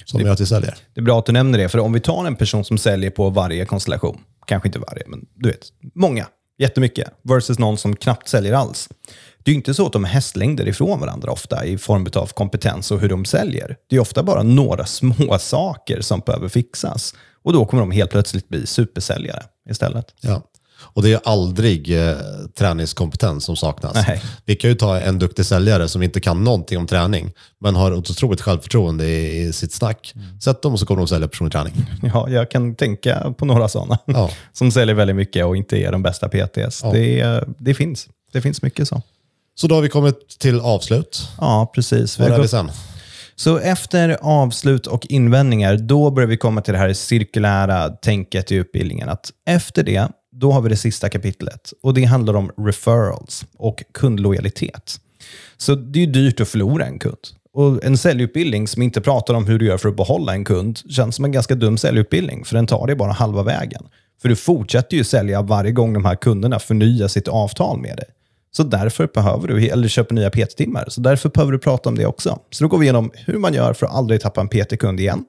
som 0.05 0.19
det, 0.19 0.25
gör 0.25 0.33
att 0.33 0.39
vi 0.39 0.45
säljer. 0.45 0.75
Det 0.93 1.01
är 1.01 1.05
bra 1.05 1.19
att 1.19 1.25
du 1.25 1.31
nämner 1.31 1.59
det, 1.59 1.69
för 1.69 1.79
om 1.79 1.93
vi 1.93 1.99
tar 1.99 2.25
en 2.25 2.35
person 2.35 2.65
som 2.65 2.77
säljer 2.77 3.09
på 3.09 3.29
varje 3.29 3.65
konstellation, 3.65 4.21
kanske 4.45 4.67
inte 4.67 4.79
varje, 4.79 5.03
men 5.07 5.25
du 5.35 5.49
vet, 5.49 5.67
många, 5.95 6.27
jättemycket, 6.57 7.09
versus 7.23 7.59
någon 7.59 7.77
som 7.77 7.95
knappt 7.95 8.27
säljer 8.27 8.53
alls. 8.53 8.89
Det 9.43 9.51
är 9.51 9.53
ju 9.53 9.57
inte 9.57 9.73
så 9.73 9.85
att 9.85 9.93
de 9.93 10.03
är 10.03 10.09
hästlängder 10.09 10.67
ifrån 10.67 10.99
varandra 10.99 11.31
ofta 11.31 11.65
i 11.65 11.77
form 11.77 12.07
av 12.15 12.27
kompetens 12.27 12.91
och 12.91 12.99
hur 12.99 13.09
de 13.09 13.25
säljer. 13.25 13.75
Det 13.89 13.95
är 13.95 13.99
ofta 13.99 14.23
bara 14.23 14.43
några 14.43 14.85
små 14.85 15.39
saker 15.39 16.01
som 16.01 16.19
behöver 16.19 16.49
fixas. 16.49 17.15
Och 17.43 17.53
då 17.53 17.65
kommer 17.65 17.81
de 17.81 17.91
helt 17.91 18.11
plötsligt 18.11 18.49
bli 18.49 18.67
supersäljare 18.67 19.43
istället. 19.69 20.13
Ja. 20.21 20.41
Och 20.81 21.03
det 21.03 21.13
är 21.13 21.19
aldrig 21.23 22.07
eh, 22.07 22.15
träningskompetens 22.57 23.43
som 23.45 23.55
saknas. 23.55 23.93
Nej. 24.07 24.21
Vi 24.45 24.55
kan 24.55 24.69
ju 24.69 24.75
ta 24.75 24.99
en 24.99 25.19
duktig 25.19 25.45
säljare 25.45 25.87
som 25.87 26.03
inte 26.03 26.19
kan 26.19 26.43
någonting 26.43 26.77
om 26.77 26.87
träning, 26.87 27.31
men 27.59 27.75
har 27.75 27.91
ett 27.91 28.09
otroligt 28.09 28.41
självförtroende 28.41 29.07
i, 29.07 29.41
i 29.41 29.53
sitt 29.53 29.73
snack. 29.73 30.13
Mm. 30.15 30.39
Sätt 30.39 30.61
dem 30.61 30.77
så 30.77 30.85
kommer 30.85 31.01
de 31.01 31.07
sälja 31.07 31.27
personlig 31.27 31.51
träning. 31.51 31.73
Ja, 32.13 32.29
jag 32.29 32.51
kan 32.51 32.75
tänka 32.75 33.33
på 33.37 33.45
några 33.45 33.67
sådana 33.67 33.97
ja. 34.05 34.29
som 34.53 34.71
säljer 34.71 34.95
väldigt 34.95 35.15
mycket 35.15 35.45
och 35.45 35.57
inte 35.57 35.77
är 35.77 35.91
de 35.91 36.03
bästa 36.03 36.29
PTS. 36.29 36.81
Ja. 36.83 36.91
Det, 36.91 37.43
det, 37.57 37.73
finns. 37.73 38.07
det 38.33 38.41
finns 38.41 38.61
mycket 38.61 38.87
så. 38.87 39.01
Så 39.55 39.67
då 39.67 39.75
har 39.75 39.81
vi 39.81 39.89
kommit 39.89 40.39
till 40.39 40.59
avslut. 40.59 41.29
Ja, 41.37 41.71
precis. 41.75 42.19
Var 42.19 42.29
är 42.29 42.41
vi 42.41 42.47
sen? 42.47 42.71
Så 43.35 43.57
efter 43.57 44.17
avslut 44.21 44.87
och 44.87 45.05
invändningar, 45.09 45.77
då 45.77 46.11
börjar 46.11 46.27
vi 46.27 46.37
komma 46.37 46.61
till 46.61 46.73
det 46.73 46.79
här 46.79 46.93
cirkulära 46.93 47.89
tänket 47.89 48.51
i 48.51 48.55
utbildningen. 48.55 49.09
Att 49.09 49.31
efter 49.45 49.83
det 49.83 50.07
då 50.39 50.51
har 50.51 50.61
vi 50.61 50.69
det 50.69 50.77
sista 50.77 51.09
kapitlet 51.09 51.73
och 51.83 51.93
det 51.93 52.03
handlar 52.03 52.33
om 52.33 52.51
referrals 52.57 53.45
och 53.57 53.83
kundlojalitet. 53.93 54.99
Så 55.57 55.75
det 55.75 56.03
är 56.03 56.07
dyrt 56.07 56.39
att 56.39 56.47
förlora 56.47 56.85
en 56.85 56.99
kund. 56.99 57.17
Och 57.53 57.83
En 57.83 57.97
säljutbildning 57.97 58.67
som 58.67 58.81
inte 58.81 59.01
pratar 59.01 59.33
om 59.33 59.47
hur 59.47 59.59
du 59.59 59.65
gör 59.65 59.77
för 59.77 59.89
att 59.89 59.97
behålla 59.97 60.33
en 60.33 60.45
kund 60.45 60.79
känns 60.89 61.15
som 61.15 61.25
en 61.25 61.31
ganska 61.31 61.55
dum 61.55 61.77
säljutbildning, 61.77 62.45
för 62.45 62.55
den 62.55 62.67
tar 62.67 62.87
dig 62.87 62.95
bara 62.95 63.11
halva 63.11 63.43
vägen. 63.43 63.83
För 64.21 64.29
du 64.29 64.35
fortsätter 64.35 64.97
ju 64.97 65.03
sälja 65.03 65.41
varje 65.41 65.71
gång 65.71 65.93
de 65.93 66.05
här 66.05 66.15
kunderna 66.15 66.59
förnyar 66.59 67.07
sitt 67.07 67.27
avtal 67.27 67.79
med 67.79 67.97
dig. 67.97 68.05
Så 68.51 68.63
därför 68.63 69.09
behöver 69.13 69.47
du, 69.47 69.67
eller 69.67 69.87
köper 69.87 70.15
nya 70.15 70.29
PT-timmar, 70.29 70.85
så 70.87 71.01
därför 71.01 71.29
behöver 71.29 71.51
du 71.51 71.59
prata 71.59 71.89
om 71.89 71.95
det 71.95 72.05
också. 72.05 72.39
Så 72.51 72.63
då 72.63 72.67
går 72.67 72.77
vi 72.77 72.85
igenom 72.85 73.11
hur 73.13 73.37
man 73.37 73.53
gör 73.53 73.73
för 73.73 73.85
att 73.85 73.93
aldrig 73.93 74.21
tappa 74.21 74.41
en 74.41 74.49
PT-kund 74.49 74.99
igen. 74.99 75.25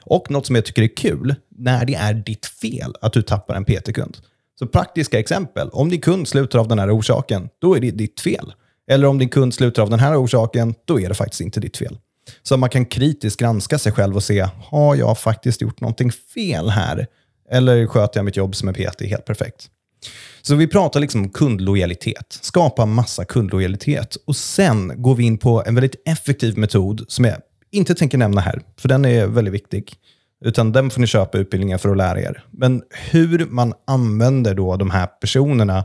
Och 0.00 0.30
något 0.30 0.46
som 0.46 0.54
jag 0.54 0.64
tycker 0.64 0.82
är 0.82 0.96
kul, 0.96 1.34
när 1.58 1.84
det 1.84 1.94
är 1.94 2.14
ditt 2.14 2.46
fel 2.46 2.94
att 3.00 3.12
du 3.12 3.22
tappar 3.22 3.54
en 3.54 3.64
PT-kund. 3.64 4.16
Så 4.58 4.66
praktiska 4.66 5.18
exempel. 5.18 5.68
Om 5.68 5.88
din 5.88 6.00
kund 6.00 6.28
slutar 6.28 6.58
av 6.58 6.68
den 6.68 6.78
här 6.78 6.98
orsaken, 6.98 7.48
då 7.58 7.76
är 7.76 7.80
det 7.80 7.90
ditt 7.90 8.20
fel. 8.20 8.52
Eller 8.90 9.06
om 9.06 9.18
din 9.18 9.28
kund 9.28 9.54
slutar 9.54 9.82
av 9.82 9.90
den 9.90 10.00
här 10.00 10.22
orsaken, 10.22 10.74
då 10.84 11.00
är 11.00 11.08
det 11.08 11.14
faktiskt 11.14 11.40
inte 11.40 11.60
ditt 11.60 11.76
fel. 11.76 11.98
Så 12.42 12.56
man 12.56 12.70
kan 12.70 12.86
kritiskt 12.86 13.40
granska 13.40 13.78
sig 13.78 13.92
själv 13.92 14.16
och 14.16 14.22
se, 14.22 14.48
har 14.70 14.94
jag 14.94 15.18
faktiskt 15.18 15.60
gjort 15.60 15.80
någonting 15.80 16.12
fel 16.12 16.70
här? 16.70 17.06
Eller 17.50 17.86
sköter 17.86 18.18
jag 18.18 18.24
mitt 18.24 18.36
jobb 18.36 18.56
som 18.56 18.68
en 18.68 18.74
PT 18.74 19.00
helt 19.00 19.24
perfekt? 19.24 19.70
Så 20.42 20.54
vi 20.54 20.66
pratar 20.66 21.00
liksom 21.00 21.22
om 21.22 21.30
kundlojalitet. 21.30 22.38
Skapa 22.40 22.86
massa 22.86 23.24
kundlojalitet. 23.24 24.16
Och 24.26 24.36
sen 24.36 25.02
går 25.02 25.14
vi 25.14 25.24
in 25.24 25.38
på 25.38 25.62
en 25.66 25.74
väldigt 25.74 26.02
effektiv 26.08 26.58
metod 26.58 27.04
som 27.08 27.24
jag 27.24 27.36
inte 27.70 27.94
tänker 27.94 28.18
nämna 28.18 28.40
här, 28.40 28.60
för 28.76 28.88
den 28.88 29.04
är 29.04 29.26
väldigt 29.26 29.54
viktig. 29.54 29.94
Utan 30.44 30.72
den 30.72 30.90
får 30.90 31.00
ni 31.00 31.06
köpa 31.06 31.38
utbildningen 31.38 31.78
för 31.78 31.88
att 31.88 31.96
lära 31.96 32.20
er. 32.20 32.44
Men 32.50 32.82
hur 33.10 33.46
man 33.46 33.74
använder 33.86 34.54
då 34.54 34.76
de 34.76 34.90
här 34.90 35.06
personerna 35.06 35.84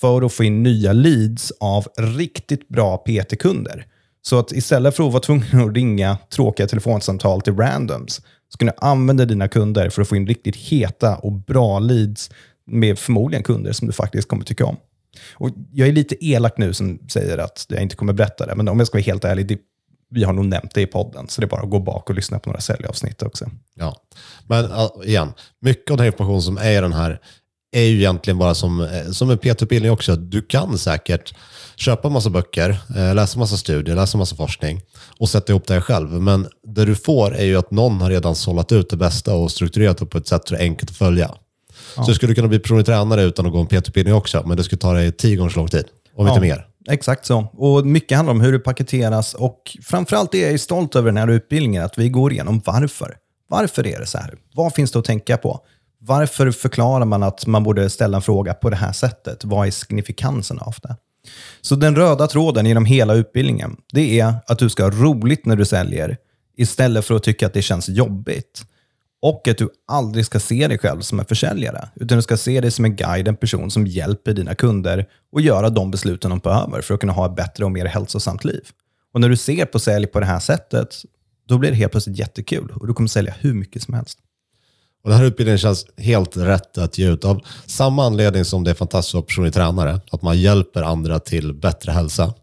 för 0.00 0.22
att 0.22 0.32
få 0.32 0.44
in 0.44 0.62
nya 0.62 0.92
leads 0.92 1.52
av 1.60 1.86
riktigt 1.98 2.68
bra 2.68 2.96
PT-kunder. 2.96 3.86
Så 4.22 4.38
att 4.38 4.52
istället 4.52 4.96
för 4.96 5.06
att 5.06 5.12
vara 5.12 5.22
tvungen 5.22 5.68
att 5.68 5.74
ringa 5.74 6.18
tråkiga 6.34 6.66
telefonsamtal 6.66 7.40
till 7.40 7.56
randoms, 7.56 8.20
så 8.48 8.58
kan 8.58 8.66
du 8.66 8.72
använda 8.76 9.24
dina 9.24 9.48
kunder 9.48 9.88
för 9.88 10.02
att 10.02 10.08
få 10.08 10.16
in 10.16 10.26
riktigt 10.26 10.56
heta 10.56 11.16
och 11.16 11.32
bra 11.32 11.78
leads 11.78 12.30
med 12.66 12.98
förmodligen 12.98 13.42
kunder 13.42 13.72
som 13.72 13.86
du 13.86 13.92
faktiskt 13.92 14.28
kommer 14.28 14.44
tycka 14.44 14.66
om. 14.66 14.76
Och 15.34 15.50
jag 15.72 15.88
är 15.88 15.92
lite 15.92 16.24
elak 16.24 16.58
nu 16.58 16.72
som 16.72 16.98
säger 17.08 17.38
att 17.38 17.66
jag 17.68 17.82
inte 17.82 17.96
kommer 17.96 18.12
berätta 18.12 18.46
det, 18.46 18.54
men 18.54 18.68
om 18.68 18.78
jag 18.78 18.86
ska 18.86 18.98
vara 18.98 19.04
helt 19.04 19.24
ärlig, 19.24 19.46
det 19.46 19.58
vi 20.10 20.24
har 20.24 20.32
nog 20.32 20.44
nämnt 20.44 20.74
det 20.74 20.80
i 20.80 20.86
podden, 20.86 21.28
så 21.28 21.40
det 21.40 21.44
är 21.44 21.48
bara 21.48 21.62
att 21.62 21.70
gå 21.70 21.78
bak 21.78 22.10
och 22.10 22.16
lyssna 22.16 22.38
på 22.38 22.50
några 22.50 22.60
säljavsnitt 22.60 23.22
också. 23.22 23.50
Ja, 23.74 23.96
men 24.46 24.70
igen, 25.04 25.32
mycket 25.60 25.90
av 25.90 25.96
den 25.96 26.06
information 26.06 26.42
som 26.42 26.58
är 26.58 26.78
i 26.78 26.80
den 26.80 26.92
här 26.92 27.20
är 27.74 27.82
ju 27.82 27.96
egentligen 27.96 28.38
bara 28.38 28.54
som, 28.54 28.80
eh, 28.80 29.10
som 29.10 29.30
en 29.30 29.38
PT-utbildning 29.38 29.92
också. 29.92 30.16
Du 30.16 30.42
kan 30.42 30.78
säkert 30.78 31.34
köpa 31.76 32.08
massa 32.08 32.30
böcker, 32.30 32.76
eh, 32.96 33.14
läsa 33.14 33.38
massa 33.38 33.56
studier, 33.56 33.96
läsa 33.96 34.18
massa 34.18 34.36
forskning 34.36 34.80
och 35.18 35.28
sätta 35.28 35.52
ihop 35.52 35.66
det 35.66 35.74
här 35.74 35.80
själv. 35.80 36.10
Men 36.10 36.48
det 36.66 36.84
du 36.84 36.94
får 36.94 37.34
är 37.34 37.44
ju 37.44 37.56
att 37.56 37.70
någon 37.70 38.00
har 38.00 38.10
redan 38.10 38.34
sållat 38.34 38.72
ut 38.72 38.90
det 38.90 38.96
bästa 38.96 39.34
och 39.34 39.50
strukturerat 39.50 39.98
det 39.98 40.06
på 40.06 40.18
ett 40.18 40.28
sätt 40.28 40.46
det 40.46 40.56
är 40.56 40.60
enkelt 40.60 40.90
att 40.90 40.96
följa. 40.96 41.30
Ja. 41.96 42.02
Så 42.02 42.10
du 42.10 42.14
skulle 42.14 42.34
kunna 42.34 42.48
bli 42.48 42.58
personlig 42.58 42.86
tränare 42.86 43.22
utan 43.22 43.46
att 43.46 43.52
gå 43.52 43.58
en 43.58 43.66
PT-utbildning 43.66 44.14
också, 44.14 44.42
men 44.46 44.56
det 44.56 44.64
skulle 44.64 44.78
ta 44.78 44.92
dig 44.92 45.12
tio 45.12 45.36
gånger 45.36 45.50
så 45.50 45.58
lång 45.58 45.68
tid, 45.68 45.84
om 46.14 46.26
ja. 46.26 46.32
inte 46.32 46.40
mer. 46.40 46.66
Exakt 46.90 47.26
så. 47.26 47.38
Och 47.52 47.86
mycket 47.86 48.16
handlar 48.16 48.34
om 48.34 48.40
hur 48.40 48.52
det 48.52 48.58
paketeras 48.58 49.34
och 49.34 49.76
framförallt 49.82 50.34
är 50.34 50.50
jag 50.50 50.60
stolt 50.60 50.96
över 50.96 51.06
den 51.06 51.16
här 51.16 51.28
utbildningen, 51.28 51.84
att 51.84 51.98
vi 51.98 52.08
går 52.08 52.32
igenom 52.32 52.62
varför. 52.64 53.16
Varför 53.48 53.86
är 53.86 54.00
det 54.00 54.06
så 54.06 54.18
här? 54.18 54.34
Vad 54.54 54.74
finns 54.74 54.92
det 54.92 54.98
att 54.98 55.04
tänka 55.04 55.36
på? 55.36 55.60
Varför 55.98 56.50
förklarar 56.50 57.04
man 57.04 57.22
att 57.22 57.46
man 57.46 57.62
borde 57.62 57.90
ställa 57.90 58.16
en 58.16 58.22
fråga 58.22 58.54
på 58.54 58.70
det 58.70 58.76
här 58.76 58.92
sättet? 58.92 59.44
Vad 59.44 59.66
är 59.66 59.70
signifikansen 59.70 60.58
av 60.58 60.74
det? 60.82 60.96
Så 61.60 61.74
den 61.74 61.96
röda 61.96 62.26
tråden 62.26 62.66
genom 62.66 62.84
hela 62.84 63.14
utbildningen, 63.14 63.76
det 63.92 64.20
är 64.20 64.34
att 64.46 64.58
du 64.58 64.70
ska 64.70 64.82
ha 64.82 64.90
roligt 64.90 65.46
när 65.46 65.56
du 65.56 65.64
säljer 65.64 66.16
istället 66.56 67.04
för 67.04 67.14
att 67.14 67.22
tycka 67.22 67.46
att 67.46 67.52
det 67.52 67.62
känns 67.62 67.88
jobbigt. 67.88 68.64
Och 69.24 69.48
att 69.48 69.58
du 69.58 69.68
aldrig 69.88 70.26
ska 70.26 70.40
se 70.40 70.68
dig 70.68 70.78
själv 70.78 71.00
som 71.00 71.18
en 71.18 71.24
försäljare, 71.24 71.88
utan 71.94 72.18
du 72.18 72.22
ska 72.22 72.36
se 72.36 72.60
dig 72.60 72.70
som 72.70 72.84
en 72.84 72.96
guide, 72.96 73.28
en 73.28 73.36
person 73.36 73.70
som 73.70 73.86
hjälper 73.86 74.32
dina 74.32 74.54
kunder 74.54 75.06
att 75.36 75.42
göra 75.42 75.70
de 75.70 75.90
besluten 75.90 76.30
de 76.30 76.38
behöver 76.38 76.82
för 76.82 76.94
att 76.94 77.00
kunna 77.00 77.12
ha 77.12 77.26
ett 77.26 77.36
bättre 77.36 77.64
och 77.64 77.72
mer 77.72 77.84
hälsosamt 77.84 78.44
liv. 78.44 78.62
Och 79.14 79.20
när 79.20 79.28
du 79.28 79.36
ser 79.36 79.64
på 79.64 79.78
sälj 79.78 80.06
på 80.06 80.20
det 80.20 80.26
här 80.26 80.40
sättet, 80.40 80.96
då 81.48 81.58
blir 81.58 81.70
det 81.70 81.76
helt 81.76 81.92
plötsligt 81.92 82.18
jättekul 82.18 82.72
och 82.74 82.86
du 82.86 82.94
kommer 82.94 83.08
sälja 83.08 83.34
hur 83.40 83.54
mycket 83.54 83.82
som 83.82 83.94
helst. 83.94 84.18
Och 85.04 85.10
den 85.10 85.18
här 85.18 85.26
utbildningen 85.26 85.58
känns 85.58 85.86
helt 85.96 86.36
rätt 86.36 86.78
att 86.78 86.98
ge 86.98 87.10
ut 87.10 87.24
av 87.24 87.40
samma 87.66 88.06
anledning 88.06 88.44
som 88.44 88.64
det 88.64 88.70
är 88.70 88.74
fantastiskt 88.74 89.14
att 89.14 89.26
personlig 89.26 89.54
tränare, 89.54 90.00
att 90.10 90.22
man 90.22 90.40
hjälper 90.40 90.82
andra 90.82 91.20
till 91.20 91.54
bättre 91.54 91.92
hälsa. 91.92 92.34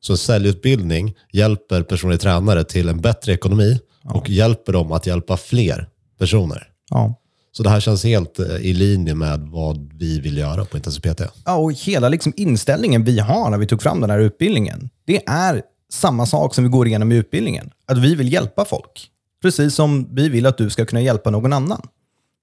Så 0.00 0.12
en 0.12 0.18
säljutbildning 0.18 1.14
hjälper 1.32 1.82
personlig 1.82 2.20
tränare 2.20 2.64
till 2.64 2.88
en 2.88 3.00
bättre 3.00 3.32
ekonomi 3.32 3.80
ja. 4.04 4.10
och 4.10 4.30
hjälper 4.30 4.72
dem 4.72 4.92
att 4.92 5.06
hjälpa 5.06 5.36
fler 5.36 5.88
personer. 6.22 6.68
Ja. 6.90 7.14
Så 7.52 7.62
det 7.62 7.70
här 7.70 7.80
känns 7.80 8.04
helt 8.04 8.38
eh, 8.38 8.56
i 8.56 8.72
linje 8.72 9.14
med 9.14 9.40
vad 9.40 9.92
vi 9.94 10.20
vill 10.20 10.38
göra 10.38 10.64
på 10.64 10.76
Intensiv 10.76 11.00
PT. 11.00 11.20
Ja, 11.44 11.56
och 11.56 11.72
hela 11.72 12.08
liksom 12.08 12.32
inställningen 12.36 13.04
vi 13.04 13.18
har 13.18 13.50
när 13.50 13.58
vi 13.58 13.66
tog 13.66 13.82
fram 13.82 14.00
den 14.00 14.10
här 14.10 14.18
utbildningen, 14.18 14.90
det 15.06 15.22
är 15.26 15.62
samma 15.92 16.26
sak 16.26 16.54
som 16.54 16.64
vi 16.64 16.70
går 16.70 16.86
igenom 16.86 17.12
i 17.12 17.16
utbildningen. 17.16 17.70
Att 17.86 17.98
vi 17.98 18.14
vill 18.14 18.32
hjälpa 18.32 18.64
folk. 18.64 19.08
Precis 19.42 19.74
som 19.74 20.14
vi 20.14 20.28
vill 20.28 20.46
att 20.46 20.58
du 20.58 20.70
ska 20.70 20.84
kunna 20.86 21.00
hjälpa 21.00 21.30
någon 21.30 21.52
annan. 21.52 21.82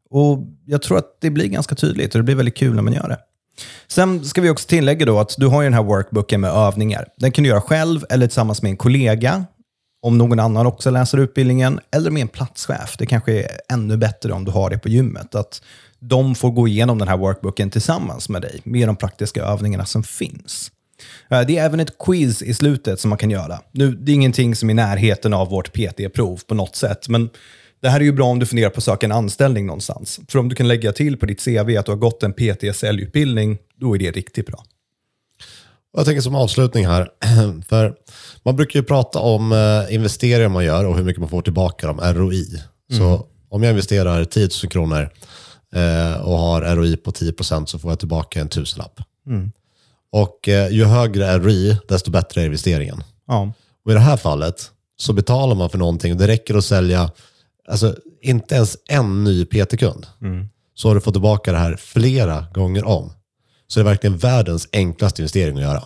Och 0.10 0.40
Jag 0.66 0.82
tror 0.82 0.98
att 0.98 1.18
det 1.22 1.30
blir 1.30 1.48
ganska 1.48 1.76
tydligt 1.76 2.16
och 2.16 2.20
det 2.20 2.24
blir 2.24 2.36
väldigt 2.36 2.58
kul 2.58 2.76
när 2.76 2.82
man 2.82 2.94
gör 2.94 3.10
det. 3.10 3.18
Sen 3.88 4.26
ska 4.26 4.42
vi 4.42 4.50
också 4.50 4.68
tillägga 4.68 5.06
då 5.06 5.20
att 5.20 5.36
du 5.38 5.48
har 5.48 5.62
ju 5.62 5.66
den 5.66 5.74
här 5.74 5.84
workbooken 5.84 6.42
med 6.42 6.52
övningar. 6.52 7.08
Den 7.18 7.32
kan 7.32 7.44
du 7.44 7.50
göra 7.50 7.62
själv 7.62 8.06
eller 8.10 8.28
tillsammans 8.28 8.62
med 8.62 8.70
en 8.70 8.78
kollega 8.78 9.46
om 10.02 10.18
någon 10.18 10.40
annan 10.40 10.66
också 10.66 10.90
läser 10.90 11.18
utbildningen, 11.18 11.80
eller 11.92 12.12
med 12.12 12.22
en 12.22 12.28
platschef. 12.28 12.96
Det 12.98 13.06
kanske 13.06 13.34
är 13.34 13.48
ännu 13.74 13.98
bättre 13.98 14.34
om 14.34 14.46
du 14.46 14.52
har 14.52 14.70
det 14.70 14.78
på 14.78 14.90
gymmet. 14.90 15.36
Att 15.36 15.62
de 16.00 16.36
får 16.36 16.52
gå 16.52 16.68
igenom 16.68 16.98
den 16.98 17.08
här 17.08 17.18
workbooken 17.18 17.70
tillsammans 17.70 18.30
med 18.30 18.42
dig, 18.42 18.62
med 18.64 18.88
de 18.88 18.96
praktiska 18.96 19.44
övningarna 19.44 19.86
som 19.86 20.04
finns. 20.04 20.72
Eh, 21.30 21.42
det 21.42 21.58
är 21.58 21.66
även 21.66 21.80
ett 21.80 21.98
quiz 22.00 22.42
i 22.42 22.54
slutet 22.54 23.00
som 23.00 23.10
man 23.10 23.18
kan 23.18 23.30
göra. 23.30 23.60
Nu, 23.72 23.92
det 23.92 24.12
är 24.12 24.14
ingenting 24.14 24.56
som 24.56 24.70
är 24.70 24.72
i 24.72 24.76
närheten 24.76 25.34
av 25.34 25.50
vårt 25.50 25.74
PT-prov 25.74 26.42
på 26.48 26.56
något 26.56 26.76
sätt, 26.76 27.10
men 27.10 27.30
det 27.82 27.90
här 27.90 28.00
är 28.00 28.04
ju 28.04 28.12
bra 28.12 28.26
om 28.26 28.40
du 28.40 28.46
funderar 28.46 28.70
på 28.70 28.78
att 28.78 28.84
söka 28.84 29.06
en 29.06 29.12
anställning 29.12 29.66
någonstans. 29.66 30.20
För 30.28 30.40
om 30.40 30.50
du 30.50 30.56
kan 30.56 30.68
lägga 30.68 30.92
till 30.92 31.18
på 31.18 31.26
ditt 31.26 31.46
CV 31.46 31.78
att 31.78 31.86
du 31.86 31.92
har 31.92 31.98
gått 31.98 32.24
en 32.24 32.34
PT-säljutbildning, 32.34 33.58
då 33.76 33.96
är 33.96 34.00
det 34.00 34.12
riktigt 34.12 34.48
bra. 34.48 34.64
Jag 35.98 36.06
tänker 36.06 36.22
som 36.22 36.36
avslutning 36.36 36.88
här, 36.88 37.10
för 37.70 37.96
man 38.44 38.56
brukar 38.56 38.80
ju 38.80 38.86
prata 38.86 39.20
om 39.20 39.52
eh, 39.52 39.96
investeringar 39.96 40.50
man 40.50 40.66
gör 40.66 40.86
och 40.86 40.98
hur 40.98 41.04
mycket 41.04 41.20
man 41.20 41.30
får 41.30 41.42
tillbaka, 41.42 41.92
om 41.92 42.00
ROI. 42.00 42.64
Mm. 42.92 43.00
Så 43.00 43.28
om 43.50 43.64
jag 43.64 43.70
investerar 43.70 44.26
10 44.26 44.50
000 44.64 44.72
kronor 44.72 45.10
eh, 45.76 46.22
och 46.22 46.38
har 46.38 46.76
ROI 46.76 46.98
på 46.98 47.12
10% 47.12 47.66
så 47.66 47.80
får 47.80 47.92
jag 47.92 48.00
tillbaka 48.00 48.42
en 48.42 48.50
tusenlapp. 48.50 49.00
Mm. 49.28 49.52
Och 50.12 50.50
eh, 50.50 50.70
ju 50.72 50.86
högre 50.86 51.38
ROI, 51.38 51.78
desto 51.88 52.12
bättre 52.12 52.42
är 52.42 52.46
investeringen. 52.46 53.04
Ja. 53.28 53.54
Och 53.86 53.92
I 53.92 53.94
det 53.94 54.00
här 54.00 54.18
fallet 54.18 54.72
så 54.98 55.14
betalar 55.14 55.56
man 55.56 55.70
för 55.70 55.78
någonting 55.78 56.12
och 56.12 56.18
det 56.18 56.28
räcker 56.28 56.56
att 56.56 56.66
sälja 56.66 57.12
alltså, 57.68 57.96
inte 58.22 58.56
ens 58.56 58.78
en 58.90 59.24
ny 59.24 59.46
PT-kund. 59.46 60.08
Mm. 60.22 60.48
Så 60.74 60.88
har 60.88 60.96
du 60.96 61.02
fått 61.02 61.14
tillbaka 61.14 61.52
det 61.52 61.58
här 61.58 61.76
flera 61.76 62.46
gånger 62.54 62.86
om. 62.86 63.12
Så 63.72 63.80
det 63.80 63.82
är 63.82 63.86
verkligen 63.86 64.18
världens 64.18 64.68
enklaste 64.74 65.22
investering 65.22 65.56
att 65.58 65.64
göra. 65.64 65.84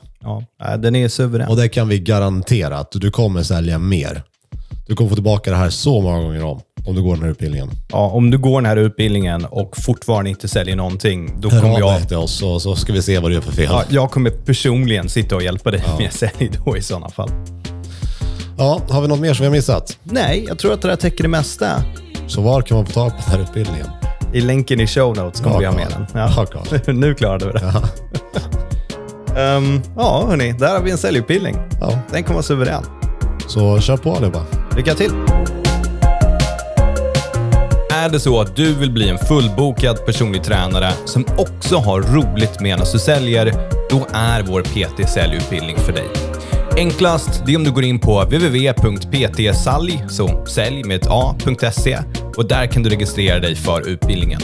Ja, 0.59 0.77
den 0.77 0.95
är 0.95 1.07
suverän. 1.07 1.47
Och 1.47 1.57
det 1.57 1.69
kan 1.69 1.87
vi 1.87 1.99
garantera 1.99 2.77
att 2.77 2.91
du 2.91 3.11
kommer 3.11 3.43
sälja 3.43 3.79
mer. 3.79 4.23
Du 4.87 4.95
kommer 4.95 5.09
få 5.09 5.15
tillbaka 5.15 5.51
det 5.51 5.57
här 5.57 5.69
så 5.69 6.01
många 6.01 6.21
gånger 6.21 6.43
om, 6.43 6.61
om 6.85 6.95
du 6.95 7.01
går 7.01 7.13
den 7.13 7.23
här 7.23 7.31
utbildningen. 7.31 7.69
Ja, 7.91 8.09
om 8.09 8.31
du 8.31 8.37
går 8.37 8.61
den 8.61 8.69
här 8.69 8.77
utbildningen 8.77 9.45
och 9.45 9.77
fortfarande 9.77 10.29
inte 10.29 10.47
säljer 10.47 10.75
någonting, 10.75 11.41
då 11.41 11.49
Hör 11.49 11.61
kommer 11.61 11.79
jag... 11.79 11.89
Hör 11.89 12.17
oss 12.17 12.37
så, 12.37 12.59
så 12.59 12.75
ska 12.75 12.93
vi 12.93 13.01
se 13.01 13.19
vad 13.19 13.31
du 13.31 13.35
gör 13.35 13.41
för 13.41 13.51
fel. 13.51 13.67
Ja, 13.69 13.83
jag 13.89 14.11
kommer 14.11 14.29
personligen 14.29 15.09
sitta 15.09 15.35
och 15.35 15.43
hjälpa 15.43 15.71
dig 15.71 15.83
ja. 15.85 15.97
med 15.99 16.13
sälj 16.13 16.51
då 16.65 16.77
i 16.77 16.81
sådana 16.81 17.09
fall. 17.09 17.29
Ja, 18.57 18.81
har 18.89 19.01
vi 19.01 19.07
något 19.07 19.19
mer 19.19 19.33
som 19.33 19.43
vi 19.43 19.47
har 19.47 19.55
missat? 19.55 19.97
Nej, 20.03 20.45
jag 20.47 20.59
tror 20.59 20.73
att 20.73 20.81
det 20.81 20.87
där 20.87 20.95
täcker 20.95 21.23
det 21.23 21.29
mesta. 21.29 21.83
Så 22.27 22.41
var 22.41 22.61
kan 22.61 22.77
man 22.77 22.85
få 22.85 22.93
tag 22.93 23.11
på 23.11 23.17
den 23.17 23.29
här 23.29 23.41
utbildningen? 23.41 23.87
I 24.33 24.41
länken 24.41 24.79
i 24.79 24.87
show 24.87 25.17
notes 25.17 25.41
kommer 25.41 25.59
vi 25.59 25.65
ha 25.65 25.73
med 25.73 25.87
den. 25.89 26.07
Ja. 26.13 26.45
Nu 26.93 27.13
klarade 27.13 27.45
vi 27.45 27.51
det. 27.51 27.73
Ja, 29.35 29.57
um, 29.57 29.81
ja 29.97 30.25
hörni, 30.29 30.51
där 30.51 30.73
har 30.73 30.81
vi 30.81 30.91
en 30.91 30.97
säljutbildning. 30.97 31.57
Ja. 31.81 31.99
Den 32.11 32.23
kommer 32.23 32.33
vara 32.33 32.43
suverän. 32.43 32.83
Så 33.47 33.79
kör 33.79 33.97
på 33.97 34.15
allihopa. 34.15 34.45
Lycka 34.75 34.93
till! 34.93 35.11
Är 37.91 38.09
det 38.09 38.19
så 38.19 38.41
att 38.41 38.55
du 38.55 38.73
vill 38.73 38.91
bli 38.91 39.09
en 39.09 39.17
fullbokad 39.17 40.05
personlig 40.05 40.43
tränare 40.43 40.91
som 41.05 41.25
också 41.37 41.77
har 41.77 42.01
roligt 42.01 42.59
medan 42.59 42.85
du 42.93 42.99
säljer, 42.99 43.53
då 43.89 44.07
är 44.13 44.41
vår 44.41 44.61
PT-säljutbildning 44.61 45.77
för 45.77 45.93
dig. 45.93 46.32
Enklast 46.77 47.43
det 47.45 47.53
är 47.53 47.57
om 47.57 47.63
du 47.63 47.71
går 47.71 47.83
in 47.83 47.99
på 47.99 48.21
www.ptsalj, 48.23 50.05
så 50.09 50.45
sälj 50.45 50.79
e, 50.79 50.83
med 50.85 50.97
ett 50.97 51.07
a.se 51.09 51.99
och 52.37 52.47
där 52.47 52.67
kan 52.67 52.83
du 52.83 52.89
registrera 52.89 53.39
dig 53.39 53.55
för 53.55 53.89
utbildningen. 53.89 54.41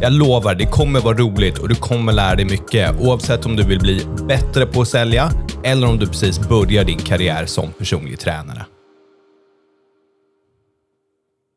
Jag 0.00 0.12
lovar, 0.12 0.54
det 0.54 0.66
kommer 0.66 1.00
vara 1.00 1.16
roligt 1.16 1.58
och 1.58 1.68
du 1.68 1.74
kommer 1.74 2.12
lära 2.12 2.34
dig 2.34 2.44
mycket 2.44 3.00
oavsett 3.00 3.46
om 3.46 3.56
du 3.56 3.62
vill 3.62 3.80
bli 3.80 4.06
bättre 4.28 4.66
på 4.66 4.80
att 4.80 4.88
sälja 4.88 5.30
eller 5.64 5.88
om 5.88 5.98
du 5.98 6.06
precis 6.06 6.48
börjar 6.48 6.84
din 6.84 6.98
karriär 6.98 7.46
som 7.46 7.72
personlig 7.72 8.18
tränare. 8.18 8.66